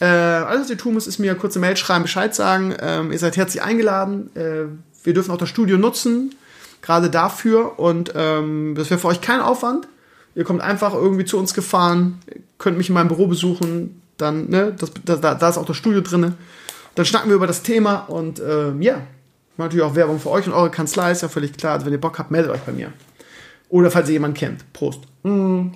[0.00, 2.74] Äh, alles, was ihr tun müsst, ist mir kurze Mail schreiben, Bescheid sagen.
[2.80, 4.30] Ähm, ihr seid herzlich eingeladen.
[4.36, 4.66] Äh,
[5.04, 6.34] wir dürfen auch das Studio nutzen
[6.84, 7.78] gerade dafür.
[7.78, 9.88] Und ähm, das wäre für euch kein Aufwand.
[10.34, 12.20] Ihr kommt einfach irgendwie zu uns gefahren,
[12.58, 14.02] könnt mich in meinem Büro besuchen.
[14.16, 16.34] dann, ne, das, da, da ist auch das Studio drin.
[16.94, 19.02] Dann schnacken wir über das Thema und äh, ja,
[19.56, 21.74] natürlich auch Werbung für euch und eure Kanzlei, ist ja völlig klar.
[21.74, 22.92] Also wenn ihr Bock habt, meldet euch bei mir.
[23.68, 24.72] Oder falls ihr jemanden kennt.
[24.72, 25.00] Prost.
[25.22, 25.68] Mm.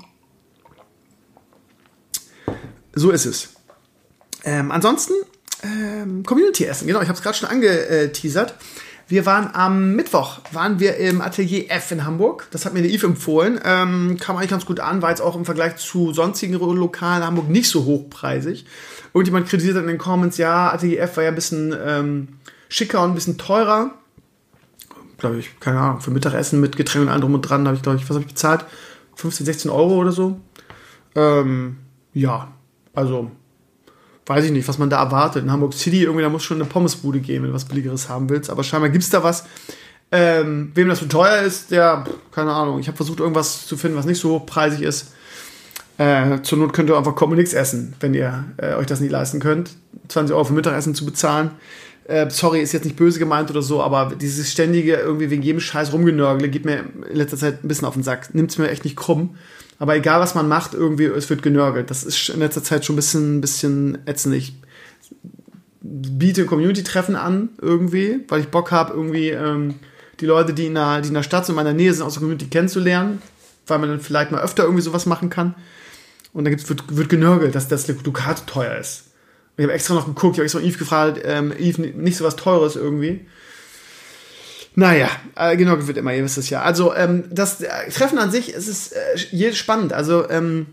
[2.95, 3.49] So ist es.
[4.45, 5.15] Ähm, ansonsten,
[5.63, 8.55] ähm, Community-Essen, genau, ich habe es gerade schon angeteasert.
[9.11, 12.47] Wir waren am Mittwoch, waren wir im Atelier F in Hamburg.
[12.51, 13.59] Das hat mir der Yves empfohlen.
[13.65, 17.27] Ähm, kam eigentlich ganz gut an, war jetzt auch im Vergleich zu sonstigen Lokalen in
[17.27, 18.67] Hamburg nicht so hochpreisig.
[19.15, 22.29] Irgendjemand kritisiert in den Comments, ja, Atelier F war ja ein bisschen ähm,
[22.69, 23.93] schicker und ein bisschen teurer.
[25.17, 27.83] Glaube ich, keine Ahnung, für Mittagessen mit Getränk und allem drum und dran habe ich,
[27.83, 28.67] glaube ich, was habe ich bezahlt?
[29.17, 30.39] 15, 16 Euro oder so.
[31.15, 31.79] Ähm,
[32.13, 32.49] ja,
[32.95, 33.31] also
[34.29, 35.45] weiß ich nicht, was man da erwartet.
[35.45, 38.29] In Hamburg City, irgendwie, da muss schon eine Pommesbude gehen, wenn du was Billigeres haben
[38.29, 38.51] willst.
[38.51, 39.45] Aber scheinbar gibt es da was.
[40.11, 43.97] Ähm, wem das zu teuer ist, der, keine Ahnung, ich habe versucht, irgendwas zu finden,
[43.97, 45.13] was nicht so hochpreisig ist.
[45.99, 49.11] Äh, zur Not könnt ihr einfach kommen nichts essen, wenn ihr äh, euch das nicht
[49.11, 49.73] leisten könnt.
[50.09, 51.51] 20 Euro für Mittagessen zu bezahlen.
[52.09, 55.61] Äh, sorry, ist jetzt nicht böse gemeint oder so, aber dieses ständige irgendwie wegen jedem
[55.61, 58.35] Scheiß rumgenörgle geht mir in letzter Zeit ein bisschen auf den Sack.
[58.35, 59.37] Nimmt es mir echt nicht krumm.
[59.79, 61.91] Aber egal, was man macht, irgendwie, es wird genörgelt.
[61.91, 64.35] Das ist in letzter Zeit schon ein bisschen, bisschen ätzend.
[64.37, 64.55] Ich
[65.83, 69.75] biete Community-Treffen an, irgendwie, weil ich Bock habe, irgendwie ähm,
[70.21, 72.15] die Leute, die in, der, die in der Stadt sind, in meiner Nähe sind, aus
[72.15, 73.21] der Community kennenzulernen,
[73.67, 75.55] weil man dann vielleicht mal öfter irgendwie sowas machen kann.
[76.33, 79.08] Und dann gibt's, wird, wird genörgelt, dass das Ducato teuer ist.
[79.59, 82.37] Ich habe extra noch geguckt, ich habe extra Yves gefragt, ähm, Yves, nicht so was
[82.37, 83.27] Teures irgendwie.
[84.77, 86.63] Naja, äh, genau wird immer, ihr wisst es ja.
[86.63, 89.93] Also ähm, das äh, Treffen an sich, es ist äh, spannend.
[89.93, 90.67] Also ähm,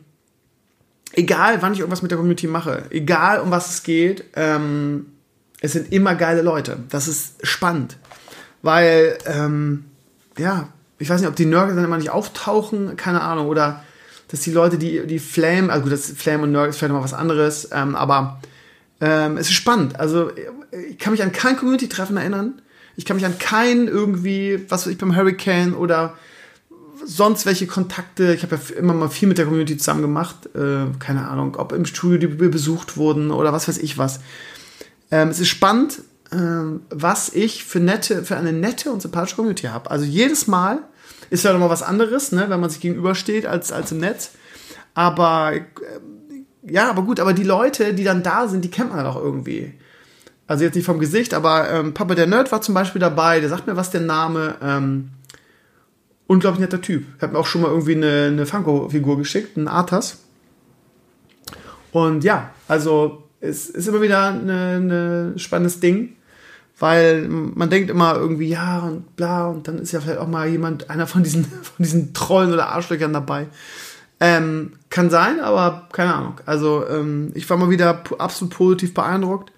[1.13, 5.08] egal, wann ich irgendwas mit der Community mache, egal um was es geht, ähm,
[5.62, 6.78] es sind immer geile Leute.
[6.89, 7.98] Das ist spannend,
[8.62, 9.86] weil ähm,
[10.38, 10.69] ja,
[11.00, 13.84] ich weiß nicht, ob die Nörgel dann immer nicht auftauchen, keine Ahnung, oder
[14.28, 17.04] dass die Leute, die die Flame, also gut, das Flame und Nörgel ist vielleicht noch
[17.04, 18.39] was anderes, ähm, aber
[19.01, 19.99] ähm, es ist spannend.
[19.99, 20.31] Also
[20.89, 22.62] ich kann mich an kein Community-Treffen erinnern
[22.97, 26.17] ich kann mich an keinen irgendwie, was weiß ich, beim Hurricane oder
[27.03, 28.34] sonst welche Kontakte.
[28.34, 30.49] Ich habe ja immer mal viel mit der Community zusammen gemacht.
[30.55, 34.21] Äh, keine Ahnung, ob im Studio die besucht wurden oder was weiß ich was.
[35.12, 36.38] Ähm, es ist spannend, äh,
[36.89, 39.91] was ich für nette, für eine nette und sympathische Community habe.
[39.91, 40.79] Also jedes Mal
[41.29, 44.31] ist ja nochmal was anderes, ne, wenn man sich gegenübersteht als, als im Netz.
[44.93, 45.62] Aber äh,
[46.67, 49.73] ja, aber gut, aber die Leute, die dann da sind, die kennt man doch irgendwie.
[50.47, 53.49] Also jetzt nicht vom Gesicht, aber ähm, Papa der Nerd war zum Beispiel dabei, der
[53.49, 54.56] sagt mir, was der Name.
[54.62, 55.10] Ähm,
[56.28, 57.06] unglaublich netter Typ.
[57.21, 60.19] Hat mir auch schon mal irgendwie eine, eine Funko-Figur geschickt, ein Arthas.
[61.91, 66.15] Und ja, also es ist immer wieder ein spannendes Ding,
[66.80, 70.47] weil man denkt immer irgendwie, ja und bla, und dann ist ja vielleicht auch mal
[70.47, 73.47] jemand, einer von diesen, von diesen Trollen oder Arschlöchern dabei.
[74.19, 76.41] Ähm, kann sein, aber keine Ahnung.
[76.45, 79.51] Also ähm, ich war mal wieder absolut positiv beeindruckt.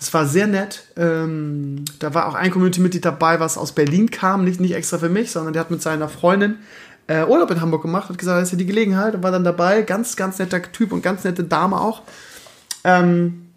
[0.00, 0.84] Es war sehr nett.
[0.96, 5.08] Ähm, da war auch ein Community-Mitglied dabei, was aus Berlin kam, nicht, nicht extra für
[5.08, 6.56] mich, sondern der hat mit seiner Freundin
[7.06, 9.44] äh, Urlaub in Hamburg gemacht, hat gesagt, das ist ja die Gelegenheit und war dann
[9.44, 9.82] dabei.
[9.82, 12.02] Ganz, ganz netter Typ und ganz nette Dame auch.
[12.84, 13.48] Ähm,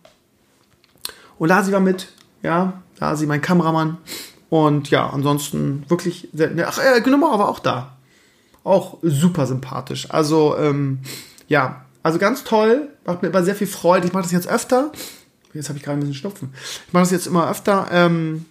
[1.38, 2.10] und Lasi war mit,
[2.43, 3.98] ja, Lasi, mein Kameramann.
[4.50, 7.94] Und ja, ansonsten wirklich sehr, ach, äh, Gnummer war auch da.
[8.65, 10.08] Auch super sympathisch.
[10.10, 10.99] Also, ähm,
[11.47, 14.08] ja, also ganz toll, macht mir immer sehr viel Freude.
[14.08, 14.91] Ich mache das jetzt öfter.
[15.54, 16.49] Jetzt habe ich gerade ein bisschen Schnupfen.
[16.88, 17.88] Ich mache das jetzt immer öfter.
[17.91, 18.45] Ähm,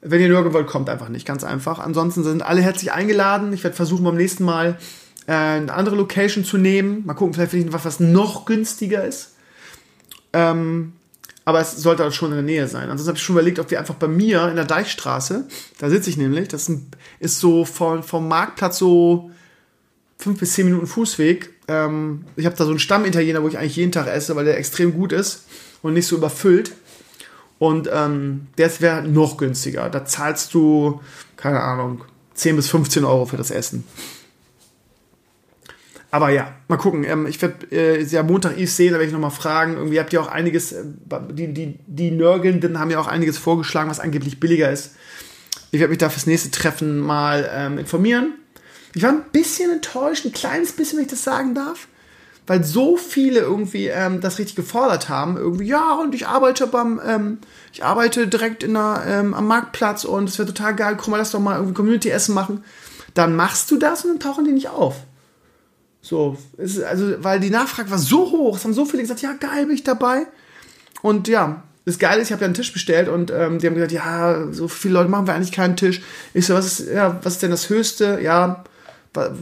[0.00, 1.26] wenn ihr nirgendwo wollt, kommt einfach nicht.
[1.26, 1.80] Ganz einfach.
[1.80, 3.52] Ansonsten sind alle herzlich eingeladen.
[3.52, 4.78] Ich werde versuchen, beim nächsten Mal
[5.26, 7.04] äh, eine andere Location zu nehmen.
[7.04, 9.34] Mal gucken, vielleicht finde ich was, was noch günstiger ist.
[10.32, 10.94] Ähm,
[11.44, 12.84] aber es sollte halt schon in der Nähe sein.
[12.84, 15.46] Ansonsten habe ich schon überlegt, ob wir einfach bei mir in der Deichstraße,
[15.78, 16.70] da sitze ich nämlich, das
[17.20, 19.30] ist so vom, vom Marktplatz so
[20.18, 21.50] fünf bis zehn Minuten Fußweg.
[21.68, 24.58] Ähm, ich habe da so einen Stammitaliener, wo ich eigentlich jeden Tag esse, weil der
[24.58, 25.44] extrem gut ist
[25.82, 26.72] und nicht so überfüllt.
[27.58, 29.88] Und ähm, das wäre noch günstiger.
[29.90, 31.00] Da zahlst du,
[31.36, 32.04] keine Ahnung,
[32.34, 33.84] 10 bis 15 Euro für das Essen.
[36.14, 37.02] Aber ja, mal gucken.
[37.02, 39.74] Ähm, ich werde äh, ja Montag Eve sehen, da werde ich nochmal fragen.
[39.74, 40.84] Irgendwie habt ihr auch einiges, äh,
[41.32, 44.92] die, die, die Nörgelnden haben ja auch einiges vorgeschlagen, was angeblich billiger ist.
[45.72, 48.34] Ich werde mich da fürs nächste Treffen mal ähm, informieren.
[48.94, 51.88] Ich war ein bisschen enttäuscht, ein kleines bisschen, wenn ich das sagen darf
[52.46, 55.38] weil so viele irgendwie ähm, das richtig gefordert haben.
[55.38, 57.38] Irgendwie, ja, und ich arbeite beim, ähm,
[57.72, 61.16] ich arbeite direkt in der, ähm, am Marktplatz und es wäre total geil, guck mal,
[61.16, 62.62] lass doch mal irgendwie Community-Essen machen.
[63.14, 64.96] Dann machst du das und dann tauchen die nicht auf.
[66.04, 69.32] So, ist, also, weil die Nachfrage war so hoch, es haben so viele gesagt, ja,
[69.32, 70.26] geil, bin ich dabei.
[71.00, 73.74] Und ja, das Geile ist, ich habe ja einen Tisch bestellt und ähm, die haben
[73.74, 76.02] gesagt, ja, so viele Leute machen wir eigentlich keinen Tisch.
[76.34, 78.20] Ich so, was ist, ja, was ist denn das Höchste?
[78.22, 78.64] Ja,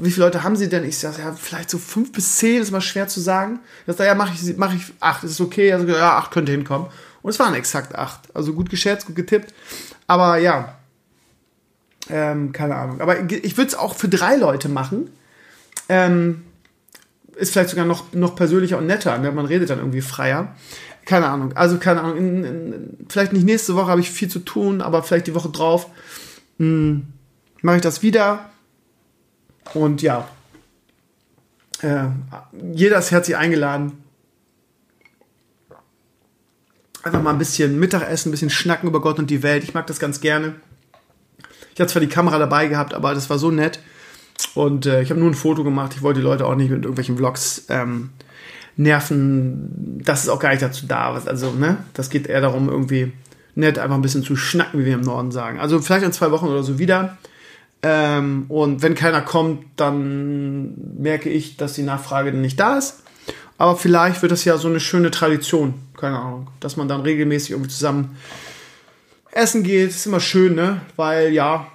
[0.01, 0.85] wie viele Leute haben sie denn?
[0.85, 3.59] Ich sage, ja, vielleicht so fünf bis zehn, ist mal schwer zu sagen.
[3.87, 5.73] Das ja, mache ich, mach ich acht, ist okay.
[5.73, 6.87] Also, ja, acht könnte hinkommen.
[7.23, 8.21] Und es waren exakt acht.
[8.37, 9.53] Also gut geschätzt, gut getippt.
[10.07, 10.77] Aber ja,
[12.09, 13.01] ähm, keine Ahnung.
[13.01, 15.11] Aber ich würde es auch für drei Leute machen.
[15.89, 16.45] Ähm,
[17.37, 19.17] ist vielleicht sogar noch, noch persönlicher und netter.
[19.19, 19.33] Ne?
[19.33, 20.55] Man redet dann irgendwie freier.
[21.05, 21.53] Keine Ahnung.
[21.55, 22.17] Also keine Ahnung.
[22.17, 25.49] In, in, vielleicht nicht nächste Woche habe ich viel zu tun, aber vielleicht die Woche
[25.49, 25.87] drauf
[26.59, 27.07] hm,
[27.63, 28.51] mache ich das wieder
[29.75, 30.29] und ja,
[31.83, 32.05] äh,
[32.73, 34.05] jeder ist herzlich eingeladen.
[37.03, 39.65] Einfach mal ein bisschen Mittagessen, ein bisschen schnacken über Gott und die Welt.
[39.65, 40.55] Ich mag das ganz gerne.
[41.75, 43.81] Ich hatte zwar die Kamera dabei gehabt, aber das war so nett.
[44.55, 45.93] Und äh, ich habe nur ein Foto gemacht.
[45.95, 48.11] Ich wollte die Leute auch nicht mit irgendwelchen Vlogs ähm,
[48.77, 50.01] nerven.
[50.05, 51.15] Das ist auch gar nicht dazu da.
[51.15, 51.79] Also, ne?
[51.95, 53.13] Das geht eher darum, irgendwie
[53.55, 55.61] nett einfach ein bisschen zu schnacken, wie wir im Norden sagen.
[55.61, 57.19] Also vielleicht in zwei Wochen oder so wieder.
[57.83, 63.03] Ähm, und wenn keiner kommt, dann merke ich, dass die Nachfrage dann nicht da ist.
[63.59, 67.53] Aber vielleicht wird das ja so eine schöne Tradition, keine Ahnung, dass man dann regelmäßig
[67.53, 68.17] irgendwie zusammen
[69.31, 69.91] essen geht.
[69.91, 70.81] Ist immer schön, ne?
[70.97, 71.67] Weil ja,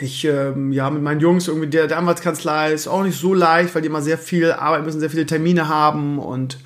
[0.00, 3.74] ich ähm, ja mit meinen Jungs irgendwie der, der Anwaltskanzlei ist auch nicht so leicht,
[3.74, 6.58] weil die immer sehr viel arbeiten müssen, sehr viele Termine haben und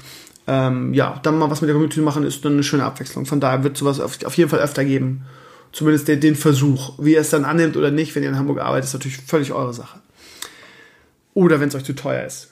[0.46, 3.26] ähm, ja, dann mal was mit der Community machen, ist dann eine schöne Abwechslung.
[3.26, 5.24] Von daher wird sowas auf, auf jeden Fall öfter geben
[5.74, 6.92] zumindest den, den Versuch.
[6.98, 9.52] Wie ihr es dann annimmt oder nicht, wenn ihr in Hamburg arbeitet, ist natürlich völlig
[9.52, 10.00] eure Sache.
[11.34, 12.50] Oder wenn es euch zu teuer ist.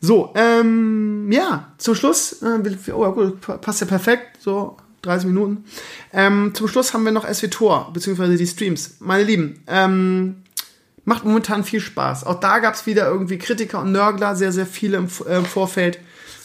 [0.00, 5.64] So, ähm, ja, zum Schluss, äh, oh gut, passt ja perfekt, so 30 Minuten.
[6.12, 8.96] Ähm, zum Schluss haben wir noch SW Tor, beziehungsweise die Streams.
[9.00, 10.42] Meine Lieben, ähm,
[11.06, 12.24] macht momentan viel Spaß.
[12.24, 15.46] Auch da gab es wieder irgendwie Kritiker und Nörgler, sehr, sehr viele im, äh, im
[15.46, 15.98] Vorfeld.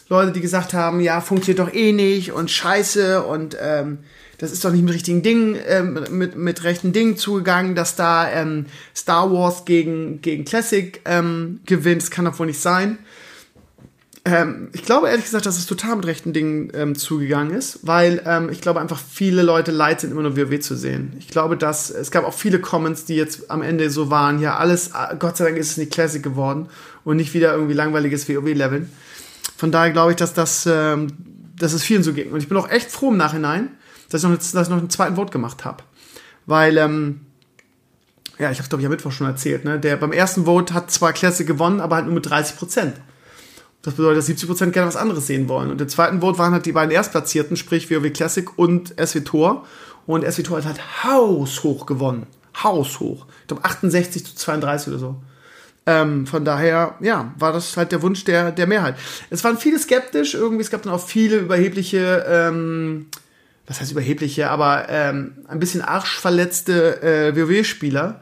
[0.08, 4.00] Leute, die gesagt haben, ja, funktioniert doch eh nicht und scheiße und ähm,
[4.38, 8.30] das ist doch nicht mit richtigen Dingen, ähm, mit, mit rechten Dingen zugegangen, dass da
[8.30, 12.02] ähm, Star Wars gegen, gegen Classic ähm, gewinnt.
[12.02, 12.97] Das kann doch wohl nicht sein.
[14.24, 18.22] Ähm, ich glaube ehrlich gesagt, dass es total mit rechten Dingen ähm, zugegangen ist, weil
[18.26, 21.14] ähm, ich glaube einfach viele Leute leid sind, immer nur WoW zu sehen.
[21.18, 24.58] Ich glaube, dass es gab auch viele Comments, die jetzt am Ende so waren, ja
[24.58, 26.70] alles, ah, Gott sei Dank ist es nicht Classic geworden
[27.04, 28.92] und nicht wieder irgendwie langweiliges WoW-Leveln.
[29.58, 31.08] Von daher glaube ich, dass das, ähm,
[31.58, 32.32] dass es vielen so ging.
[32.32, 33.70] Und ich bin auch echt froh im Nachhinein,
[34.10, 35.84] dass ich noch, dass ich noch einen zweiten Vote gemacht habe.
[36.46, 37.22] Weil, ähm,
[38.38, 39.80] ja, ich habe glaube ich am Mittwoch schon erzählt, ne?
[39.80, 42.94] Der beim ersten Vote hat zwar Classic gewonnen, aber halt nur mit 30 Prozent.
[43.82, 45.72] Das bedeutet, dass 70 Prozent gerne was anderes sehen wollen.
[45.72, 49.65] Und im zweiten Vote waren halt die beiden Erstplatzierten, sprich WoW Classic und SW Tor.
[50.06, 52.28] Und SW Tor hat halt haushoch gewonnen.
[52.63, 53.26] Haushoch.
[53.41, 55.15] Ich glaube 68 zu 32 oder so.
[55.88, 58.96] Ähm, von daher, ja, war das halt der Wunsch der, der Mehrheit.
[59.32, 63.08] Es waren viele skeptisch, irgendwie, es gab dann auch viele überhebliche ähm,
[63.72, 68.22] was heißt überhebliche, aber ähm, ein bisschen arschverletzte äh, WoW-Spieler.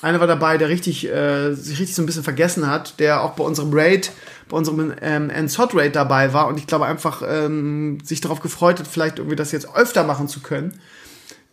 [0.00, 3.32] Einer war dabei, der richtig, äh, sich richtig so ein bisschen vergessen hat, der auch
[3.32, 4.12] bei unserem Raid,
[4.48, 8.78] bei unserem ähm, Ensot Raid dabei war und ich glaube einfach ähm, sich darauf gefreut
[8.78, 10.80] hat, vielleicht irgendwie das jetzt öfter machen zu können.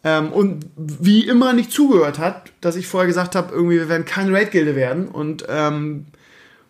[0.04, 4.06] Ähm, und wie immer nicht zugehört hat, dass ich vorher gesagt habe, irgendwie, wir werden
[4.06, 6.06] keine Raid-Gilde werden und ähm,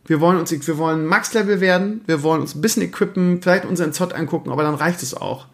[0.07, 3.91] wir wollen uns, wir wollen Max-Level werden, wir wollen uns ein bisschen equippen, vielleicht unseren
[3.91, 5.47] Zott angucken, aber dann reicht es auch.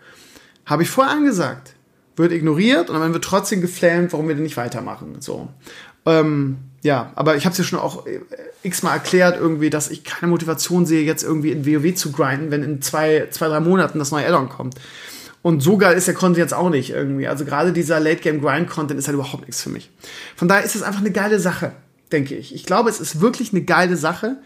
[0.66, 1.76] Habe ich vorher angesagt.
[2.18, 5.16] Wird ignoriert und dann wird trotzdem geflammt, warum wir denn nicht weitermachen.
[5.20, 5.48] So.
[6.06, 8.20] Ähm, ja, aber ich habe es ja schon auch äh,
[8.64, 12.64] x-mal erklärt, irgendwie, dass ich keine Motivation sehe, jetzt irgendwie in WoW zu grinden, wenn
[12.64, 14.76] in zwei, zwei drei Monaten das neue Addon kommt.
[15.44, 17.28] Und so geil ist der Content jetzt auch nicht irgendwie.
[17.28, 19.90] Also gerade dieser Late-Game-Grind-Content ist halt überhaupt nichts für mich.
[20.36, 21.72] Von daher ist es einfach eine geile Sache,
[22.12, 22.54] denke ich.
[22.54, 24.38] Ich glaube, es ist wirklich eine geile Sache,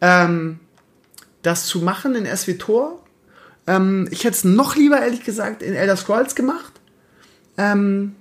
[0.00, 0.60] ähm,
[1.42, 3.00] das zu machen in SWTOR
[3.68, 6.72] ähm, ich hätte es noch lieber, ehrlich gesagt, in Elder Scrolls gemacht.
[7.58, 8.16] Ähm,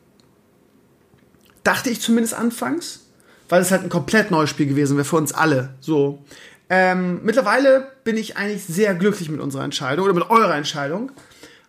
[1.63, 3.07] dachte ich zumindest anfangs,
[3.49, 5.69] weil es halt ein komplett neues Spiel gewesen wäre für uns alle.
[5.79, 6.23] So.
[6.69, 11.12] Ähm, mittlerweile bin ich eigentlich sehr glücklich mit unserer Entscheidung oder mit eurer Entscheidung.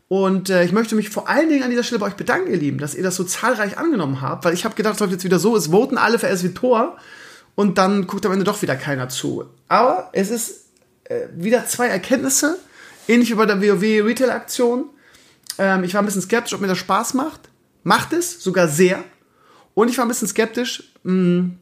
[0.08, 2.56] Und äh, ich möchte mich vor allen Dingen an dieser Stelle bei euch bedanken, ihr
[2.56, 5.24] Lieben, dass ihr das so zahlreich angenommen habt, weil ich habe gedacht, es läuft jetzt
[5.24, 6.96] wieder so, es voten alle für SW Tor
[7.54, 9.44] und dann guckt am Ende doch wieder keiner zu.
[9.68, 10.64] Aber es ist
[11.04, 12.58] äh, wieder zwei Erkenntnisse,
[13.08, 14.90] Ähnlich wie bei der WoW Retail Aktion.
[15.56, 17.40] Ähm, ich war ein bisschen skeptisch, ob mir das Spaß macht.
[17.82, 19.02] Macht es, sogar sehr.
[19.72, 21.58] Und ich war ein bisschen skeptisch, mh, hm,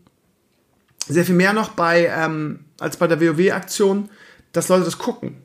[1.09, 4.09] sehr viel mehr noch bei, ähm, als bei der WoW-Aktion,
[4.53, 5.37] dass Leute das gucken.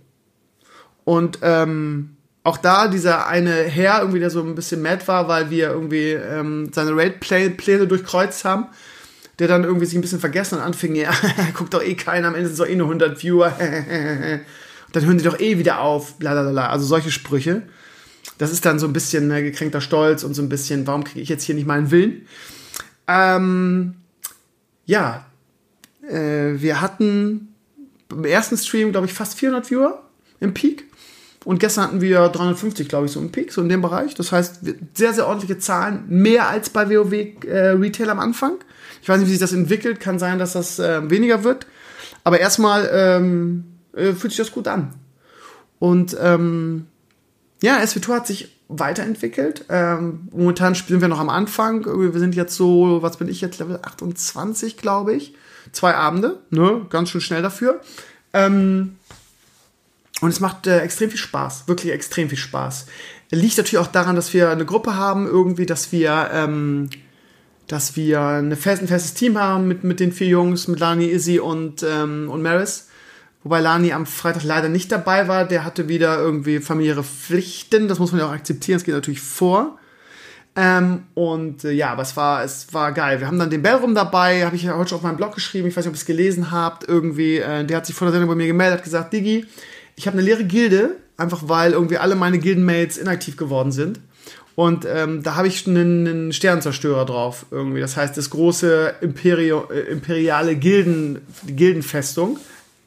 [1.04, 5.50] Und ähm, auch da dieser eine Herr irgendwie, der so ein bisschen mad war, weil
[5.50, 8.68] wir irgendwie ähm, seine Raid-Pläne durchkreuzt haben,
[9.40, 11.12] der dann irgendwie sich ein bisschen vergessen und anfing, ja,
[11.54, 13.54] guckt doch eh keiner, am Ende sind es doch eh nur 100 Viewer.
[14.92, 16.34] dann hören die doch eh wieder auf, bla
[16.68, 17.64] Also solche Sprüche.
[18.38, 21.22] Das ist dann so ein bisschen ne, gekränkter Stolz und so ein bisschen, warum kriege
[21.22, 22.28] ich jetzt hier nicht meinen Willen?
[23.08, 23.96] Ähm,
[24.86, 25.26] ja,
[26.08, 27.54] äh, wir hatten
[28.10, 30.02] im ersten Stream, glaube ich, fast 400 Viewer
[30.40, 30.86] im Peak.
[31.44, 34.14] Und gestern hatten wir 350, glaube ich, so im Peak, so in dem Bereich.
[34.14, 34.60] Das heißt,
[34.94, 38.54] sehr, sehr ordentliche Zahlen, mehr als bei WoW äh, Retail am Anfang.
[39.02, 40.00] Ich weiß nicht, wie sich das entwickelt.
[40.00, 41.66] Kann sein, dass das äh, weniger wird.
[42.24, 44.94] Aber erstmal ähm, äh, fühlt sich das gut an.
[45.80, 46.86] Und ähm,
[47.64, 49.66] ja, SW2 hat sich weiterentwickelt.
[49.70, 51.86] Ähm, momentan sind wir noch am Anfang.
[51.86, 55.34] Wir sind jetzt so, was bin ich jetzt, Level 28, glaube ich.
[55.72, 56.86] Zwei Abende, ne?
[56.90, 57.82] Ganz schön schnell dafür.
[58.34, 58.98] Ähm,
[60.22, 62.86] und es macht äh, extrem viel Spaß, wirklich extrem viel Spaß.
[63.32, 66.90] Liegt natürlich auch daran, dass wir eine Gruppe haben, irgendwie, dass wir, ähm,
[67.68, 71.10] dass wir eine fest, ein festes Team haben mit, mit den vier Jungs, mit Lani,
[71.10, 72.90] Izzy und, ähm, und Maris.
[73.44, 75.46] Wobei Lani am Freitag leider nicht dabei war.
[75.46, 77.88] Der hatte wieder irgendwie familiäre Pflichten.
[77.88, 78.78] Das muss man ja auch akzeptieren.
[78.78, 79.80] Das geht natürlich vor.
[80.56, 83.20] Ähm, und äh, ja, aber es war, es war geil.
[83.20, 85.68] Wir haben dann den Bellrum dabei, habe ich ja heute schon auf meinem Blog geschrieben.
[85.68, 86.88] Ich weiß nicht, ob ihr es gelesen habt.
[86.88, 89.46] Irgendwie, äh, der hat sich vor der Sendung bei mir gemeldet, hat gesagt, Digi,
[89.96, 94.00] ich habe eine leere Gilde, einfach weil irgendwie alle meine Gildenmates inaktiv geworden sind.
[94.56, 97.80] Und ähm, da habe ich einen, einen Sternenzerstörer drauf, irgendwie.
[97.80, 102.38] Das heißt, das große Imperio, äh, imperiale Gilden, Gildenfestung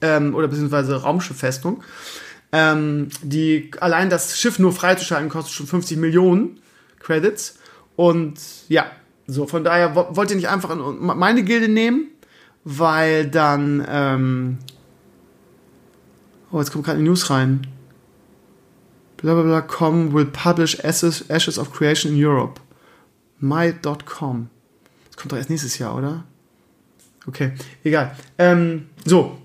[0.03, 1.83] ähm, oder beziehungsweise Raumschifffestung.
[2.53, 6.61] Ähm, die allein das Schiff nur freizuschalten kostet schon 50 Millionen
[7.05, 7.59] Credits.
[7.97, 8.87] Und ja,
[9.27, 12.09] so von daher wollt ihr nicht einfach meine Gilde nehmen,
[12.65, 13.85] weil dann.
[13.89, 14.59] Ähm
[16.51, 17.67] oh, jetzt kommt gerade eine News rein.
[19.19, 22.61] Blablabla.com will publish Ashes, Ashes of Creation in Europe.
[23.39, 24.51] My.com.
[25.07, 26.25] Das kommt doch erst nächstes Jahr, oder?
[27.27, 27.53] Okay,
[27.85, 28.15] egal.
[28.37, 29.39] Ähm, so,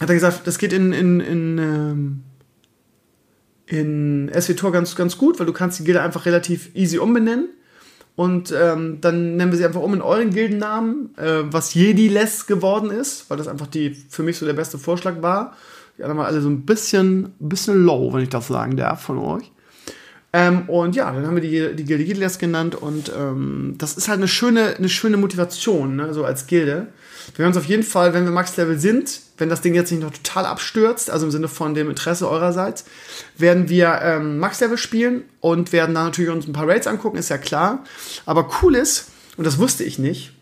[0.00, 2.22] hat er gesagt, das geht in, in, in, ähm,
[3.66, 7.48] in SWTOR ganz, ganz gut, weil du kannst die Gilde einfach relativ easy umbenennen.
[8.14, 12.90] Und ähm, dann nennen wir sie einfach um in euren Gildennamen, äh, was Jedi-less geworden
[12.90, 15.56] ist, weil das einfach die für mich so der beste Vorschlag war.
[15.96, 19.18] Die anderen waren alle so ein bisschen, bisschen low, wenn ich das sagen darf, von
[19.18, 19.50] euch.
[20.34, 24.08] Ähm, und ja, dann haben wir die, die Gilde Gildes genannt und ähm, das ist
[24.08, 26.88] halt eine schöne, eine schöne Motivation, ne, so als Gilde.
[27.30, 30.02] Wir werden uns auf jeden Fall, wenn wir Max-Level sind, wenn das Ding jetzt nicht
[30.02, 32.84] noch total abstürzt, also im Sinne von dem Interesse eurerseits,
[33.36, 37.30] werden wir ähm, Max-Level spielen und werden dann natürlich uns ein paar Raids angucken, ist
[37.30, 37.84] ja klar.
[38.26, 39.06] Aber cool ist,
[39.36, 40.32] und das wusste ich nicht,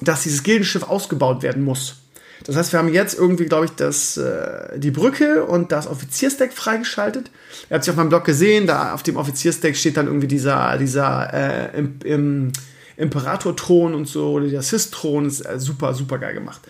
[0.00, 1.96] dass dieses Gildenschiff ausgebaut werden muss.
[2.44, 6.52] Das heißt, wir haben jetzt irgendwie, glaube ich, das, äh, die Brücke und das Offiziersdeck
[6.52, 7.30] freigeschaltet.
[7.70, 10.76] Ihr habt sich auf meinem Blog gesehen, da auf dem Offiziersdeck steht dann irgendwie dieser,
[10.78, 12.52] dieser äh, im, im
[12.96, 16.60] Imperator-Thron und so, oder der Sith-Thron, ist äh, super, super geil gemacht.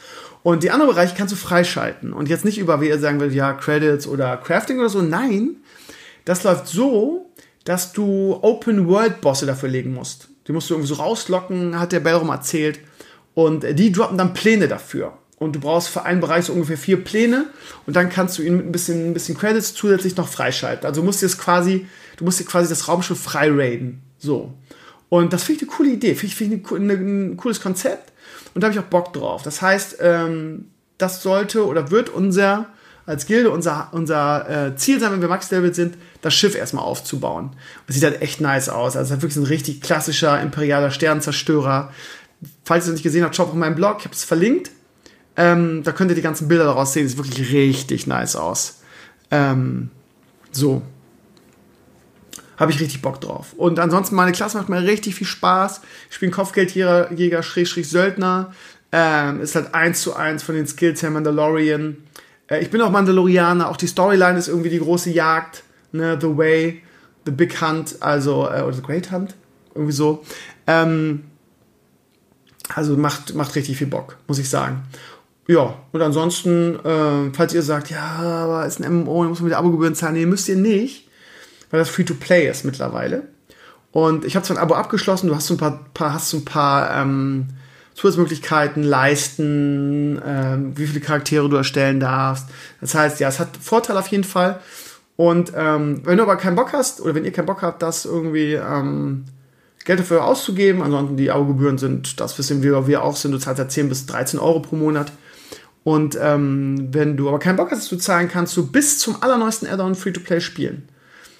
[0.42, 2.12] Und die anderen Bereiche kannst du freischalten.
[2.12, 5.02] Und jetzt nicht über, wie ihr sagen will, ja, Credits oder Crafting oder so.
[5.02, 5.56] Nein,
[6.24, 7.30] das läuft so,
[7.64, 10.28] dass du Open-World-Bosse dafür legen musst.
[10.46, 12.78] Die musst du irgendwie so rauslocken, hat der Bellrum erzählt.
[13.34, 17.02] Und die droppen dann Pläne dafür und du brauchst für einen Bereich so ungefähr vier
[17.02, 17.46] Pläne
[17.86, 20.86] und dann kannst du ihn mit ein bisschen, ein bisschen Credits zusätzlich noch freischalten.
[20.86, 21.86] Also du musst jetzt quasi,
[22.16, 24.02] du musst dir quasi das Raumschiff frei raiden.
[24.18, 24.54] So.
[25.08, 28.12] Und das finde ich eine coole Idee, finde ich, find eine, ein cooles Konzept
[28.54, 29.42] und da habe ich auch Bock drauf.
[29.42, 30.66] Das heißt, ähm,
[30.98, 32.66] das sollte oder wird unser
[33.06, 37.50] als Gilde unser, unser äh, Ziel sein, wenn wir Max-Level sind, das Schiff erstmal aufzubauen.
[37.86, 38.96] Das sieht halt echt nice aus.
[38.96, 41.92] Also es ist halt wirklich ein richtig klassischer imperialer Sternzerstörer.
[42.64, 44.72] Falls ihr es nicht gesehen habt, schaut auf meinem Blog, ich habe es verlinkt.
[45.36, 47.08] Ähm, da könnt ihr die ganzen Bilder daraus sehen.
[47.08, 48.80] Sieht wirklich richtig nice aus.
[49.30, 49.90] Ähm,
[50.50, 50.82] so.
[52.56, 53.52] Habe ich richtig Bock drauf.
[53.56, 55.82] Und ansonsten, meine Klasse macht mir richtig viel Spaß.
[56.08, 58.52] Ich spiele Kopfgeldjäger, Jäger, Schrägstrich, Söldner.
[58.92, 61.98] Ähm, ist halt eins zu eins von den Skills her Mandalorian.
[62.48, 63.68] Äh, ich bin auch Mandalorianer.
[63.68, 65.64] Auch die Storyline ist irgendwie die große Jagd.
[65.92, 66.16] Ne?
[66.20, 66.82] The Way,
[67.26, 69.34] The Big Hunt, also, äh, oder The Great Hunt.
[69.74, 70.24] Irgendwie so.
[70.66, 71.24] Ähm,
[72.74, 74.82] also macht, macht richtig viel Bock, muss ich sagen.
[75.48, 79.58] Ja, und ansonsten, äh, falls ihr sagt, ja, aber ist ein MMO, muss man wieder
[79.58, 81.05] Abogebühren zahlen, nee, müsst ihr nicht,
[81.70, 83.22] weil das Free-to-Play ist mittlerweile.
[83.92, 86.36] Und ich habe zwar ein Abo abgeschlossen, du hast so ein paar, paar hast so
[86.38, 87.48] ein paar ähm,
[87.94, 92.46] Zusatzmöglichkeiten, Leisten, ähm, wie viele Charaktere du erstellen darfst.
[92.80, 94.60] Das heißt, ja, es hat Vorteile auf jeden Fall.
[95.16, 98.04] Und ähm, wenn du aber keinen Bock hast, oder wenn ihr keinen Bock habt, das
[98.04, 99.24] irgendwie ähm,
[99.86, 103.60] Geld dafür auszugeben, ansonsten die Abogebühren sind das, wissen wir, wir auch sind, du zahlst
[103.60, 105.10] ja 10 bis 13 Euro pro Monat.
[105.84, 109.22] Und ähm, wenn du aber keinen Bock hast, das zu zahlen, kannst du bis zum
[109.22, 110.88] allerneuesten Add-on Free-to-Play spielen.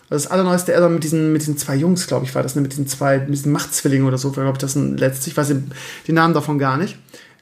[0.08, 2.62] Das allerneueste Add-on mit diesen, mit diesen zwei Jungs, glaube ich, war das, ne?
[2.62, 5.48] mit diesen zwei, mit diesen Machtzwillingen oder so, glaube ich, das ein letztes, ich weiß
[5.48, 5.72] den,
[6.06, 6.96] den Namen davon gar nicht.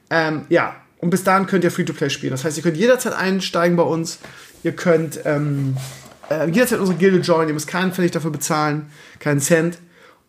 [0.08, 2.30] Ähm, ja, und bis dahin könnt ihr Free-to-Play spielen.
[2.30, 4.18] Das heißt, ihr könnt jederzeit einsteigen bei uns.
[4.62, 5.76] Ihr könnt ähm,
[6.30, 7.48] äh, jederzeit unsere Gilde joinen.
[7.48, 8.86] Ihr müsst keinen Pfennig dafür bezahlen,
[9.18, 9.78] keinen Cent.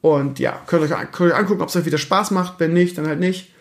[0.02, 2.60] Und ja, könnt euch, könnt euch angucken, ob es euch wieder Spaß macht.
[2.60, 3.55] Wenn nicht, dann halt nicht.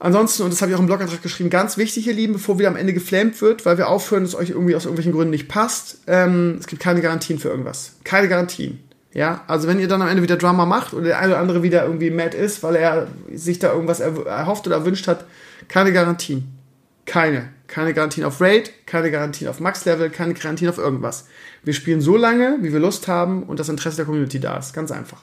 [0.00, 2.68] Ansonsten, und das habe ich auch im Blogantrag geschrieben, ganz wichtig, ihr Lieben, bevor wieder
[2.68, 5.98] am Ende geflamed wird, weil wir aufhören, dass euch irgendwie aus irgendwelchen Gründen nicht passt.
[6.06, 7.96] Ähm, es gibt keine Garantien für irgendwas.
[8.04, 8.80] Keine Garantien.
[9.12, 11.62] Ja, also wenn ihr dann am Ende wieder Drama macht oder der eine oder andere
[11.62, 15.24] wieder irgendwie mad ist, weil er sich da irgendwas erhofft oder erwünscht hat,
[15.66, 16.54] keine Garantien.
[17.04, 17.48] Keine.
[17.66, 21.26] Keine Garantien auf Raid, keine Garantien auf Max-Level, keine Garantien auf irgendwas.
[21.64, 24.72] Wir spielen so lange, wie wir Lust haben und das Interesse der Community da ist.
[24.72, 25.22] Ganz einfach.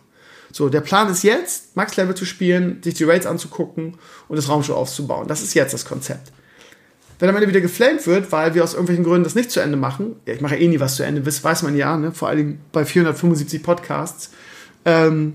[0.55, 3.97] So, der Plan ist jetzt, Max-Level zu spielen, sich die Raids anzugucken
[4.29, 5.27] und das Raumschiff aufzubauen.
[5.27, 6.31] Das ist jetzt das Konzept.
[7.19, 9.75] Wenn am Ende wieder geflamed wird, weil wir aus irgendwelchen Gründen das nicht zu Ende
[9.75, 12.13] machen, ja, ich mache eh nie was zu Ende, das weiß man ja, ne?
[12.13, 14.29] vor allem bei 475 Podcasts,
[14.85, 15.33] ähm,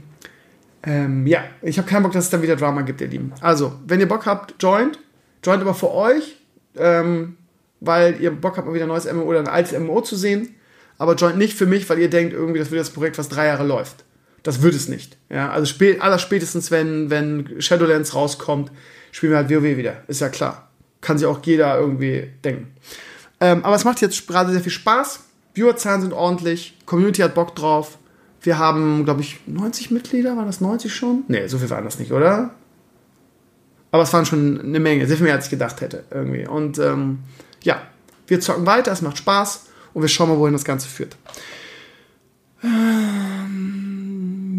[0.82, 3.34] ähm, ja, ich habe keinen Bock, dass es dann wieder Drama gibt, ihr Lieben.
[3.42, 4.98] Also, wenn ihr Bock habt, joint.
[5.44, 6.38] Joint aber für euch,
[6.78, 7.36] ähm,
[7.80, 10.54] weil ihr Bock habt, mal wieder ein neues MMO oder ein altes MMO zu sehen.
[10.96, 13.48] Aber joint nicht für mich, weil ihr denkt, irgendwie, das wird das Projekt, was drei
[13.48, 14.04] Jahre läuft.
[14.42, 15.16] Das wird es nicht.
[15.28, 18.70] Ja, also spät, aller spätestens, wenn, wenn Shadowlands rauskommt,
[19.12, 20.02] spielen wir halt WoW wieder.
[20.08, 20.70] Ist ja klar.
[21.00, 22.74] Kann sich auch jeder irgendwie denken.
[23.40, 25.20] Ähm, aber es macht jetzt gerade sehr viel Spaß.
[25.54, 26.76] Viewerzahlen sind ordentlich.
[26.86, 27.98] Community hat Bock drauf.
[28.42, 30.36] Wir haben, glaube ich, 90 Mitglieder.
[30.36, 31.24] Waren das 90 schon?
[31.28, 32.50] Nee, so viel waren das nicht, oder?
[33.90, 35.06] Aber es waren schon eine Menge.
[35.06, 36.04] Sehr viel mehr, als ich gedacht hätte.
[36.10, 36.46] Irgendwie.
[36.46, 37.20] Und ähm,
[37.62, 37.82] ja,
[38.26, 38.92] wir zocken weiter.
[38.92, 39.66] Es macht Spaß.
[39.92, 41.16] Und wir schauen mal, wohin das Ganze führt.
[42.62, 43.79] Ähm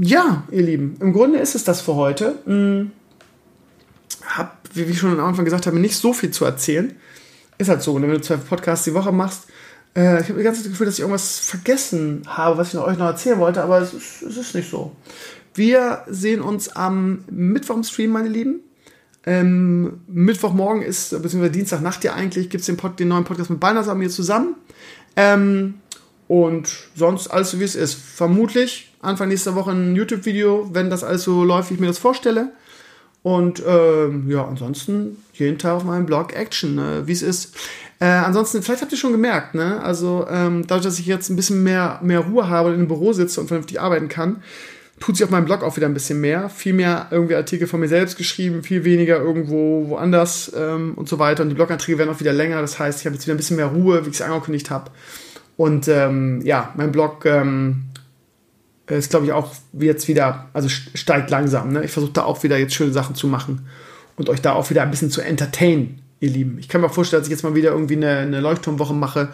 [0.03, 2.39] ja, ihr Lieben, im Grunde ist es das für heute.
[2.45, 2.91] Hm,
[4.25, 6.95] hab, wie ich schon am Anfang gesagt habe, nicht so viel zu erzählen.
[7.59, 9.43] Ist halt so, wenn du zwei Podcasts die Woche machst,
[9.95, 12.73] äh, ich habe die ganze Zeit das Gefühl, dass ich irgendwas vergessen habe, was ich
[12.73, 14.95] noch, euch noch erzählen wollte, aber es ist, es ist nicht so.
[15.53, 18.61] Wir sehen uns am Mittwoch im Stream, meine Lieben.
[19.23, 23.93] Ähm, Mittwochmorgen ist, beziehungsweise Dienstagnacht ja eigentlich, gibt es den, den, neuen Podcast mit Balnasar
[23.93, 24.55] mir zusammen.
[25.15, 25.75] Ähm,
[26.27, 27.93] und sonst alles so wie es ist.
[27.93, 31.97] Vermutlich Anfang nächster Woche ein YouTube-Video, wenn das alles so läuft, wie ich mir das
[31.97, 32.51] vorstelle.
[33.23, 37.55] Und ähm, ja, ansonsten jeden Tag auf meinem Blog Action, ne, wie es ist.
[37.99, 39.79] Äh, ansonsten, vielleicht habt ihr schon gemerkt, ne?
[39.83, 42.87] Also ähm, dadurch, dass ich jetzt ein bisschen mehr, mehr Ruhe habe und in einem
[42.87, 44.41] Büro sitze und vernünftig arbeiten kann,
[44.99, 46.49] tut sich auf meinem Blog auch wieder ein bisschen mehr.
[46.49, 51.19] Viel mehr irgendwie Artikel von mir selbst geschrieben, viel weniger irgendwo woanders ähm, und so
[51.19, 51.43] weiter.
[51.43, 52.59] Und die Bloganträge werden auch wieder länger.
[52.61, 54.89] Das heißt, ich habe jetzt wieder ein bisschen mehr Ruhe, wie ich es angekündigt habe.
[55.57, 57.83] Und ähm, ja, mein Blog ähm,
[58.97, 61.71] ist, glaube ich, auch jetzt wieder, also steigt langsam.
[61.71, 61.83] Ne?
[61.83, 63.67] Ich versuche da auch wieder jetzt schöne Sachen zu machen
[64.17, 66.57] und euch da auch wieder ein bisschen zu entertainen, ihr Lieben.
[66.59, 69.29] Ich kann mir vorstellen, dass ich jetzt mal wieder irgendwie eine, eine Leuchtturmwoche mache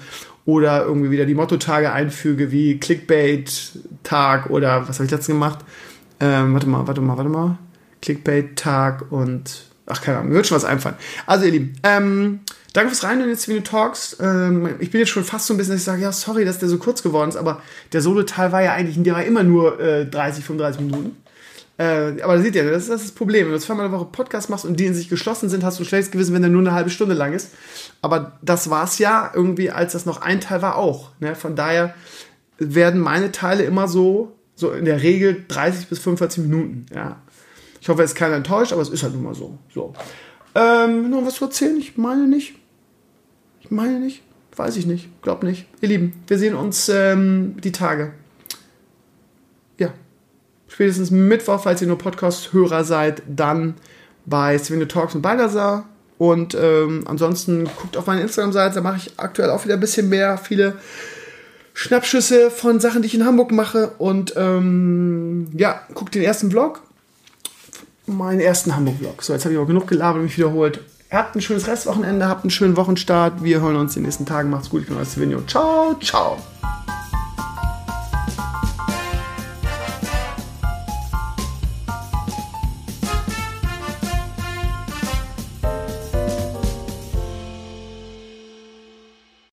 [0.45, 5.59] oder irgendwie wieder die Motto-Tage einfüge, wie Clickbait-Tag oder was habe ich letztens gemacht?
[6.19, 7.57] Ähm, warte mal, warte mal, warte mal.
[8.01, 10.95] Clickbait-Tag und ach, keine Ahnung, mir wird schon was einfallen.
[11.25, 12.39] Also, ihr Lieben, ähm,
[12.77, 14.17] Danke fürs Rein in jetzt, wie du talkst.
[14.21, 16.59] Ähm, ich bin jetzt schon fast so ein bisschen, dass ich sage, ja, sorry, dass
[16.59, 17.59] der so kurz geworden ist, aber
[17.91, 21.17] der Solo-Teil war ja eigentlich, der war immer nur äh, 30, 35 Minuten.
[21.79, 23.47] Äh, aber da seht ihr, das ist, das Problem.
[23.47, 25.83] Wenn du zweimal eine Woche Podcast machst und die in sich geschlossen sind, hast du
[25.83, 27.49] ein schlechtes Gewissen, wenn der nur eine halbe Stunde lang ist.
[28.03, 31.09] Aber das war es ja irgendwie, als das noch ein Teil war, auch.
[31.19, 31.33] Ne?
[31.33, 31.95] Von daher
[32.59, 36.85] werden meine Teile immer so, so in der Regel 30 bis 45 Minuten.
[36.93, 37.23] Ja.
[37.81, 39.57] Ich hoffe, es ist keiner enttäuscht, aber es ist halt nun mal so.
[39.73, 39.93] so.
[40.53, 41.75] Ähm, noch was zu erzählen?
[41.77, 42.53] Ich meine nicht.
[43.69, 44.21] Meine nicht.
[44.55, 45.09] Weiß ich nicht.
[45.21, 45.67] Glaub nicht.
[45.81, 48.13] Ihr Lieben, wir sehen uns ähm, die Tage.
[49.77, 49.93] Ja.
[50.67, 53.75] Spätestens Mittwoch, falls ihr nur Podcast-Hörer seid, dann
[54.25, 55.87] bei Swing Talks und Baldassar.
[56.17, 60.09] Und ähm, ansonsten guckt auf meine Instagram-Seite, da mache ich aktuell auch wieder ein bisschen
[60.09, 60.77] mehr, viele
[61.75, 63.91] Schnappschüsse von Sachen, die ich in Hamburg mache.
[63.99, 66.81] Und ähm, ja, guckt den ersten Vlog.
[68.07, 69.21] Meinen ersten Hamburg-Vlog.
[69.21, 70.79] So, jetzt habe ich auch genug gelabert und mich wiederholt.
[71.09, 73.43] Habt ein schönes Restwochenende, habt einen schönen Wochenstart.
[73.43, 74.49] Wir hören uns in den nächsten Tagen.
[74.49, 75.41] Macht's gut, ich bin euer Svenio.
[75.47, 76.37] Ciao, ciao.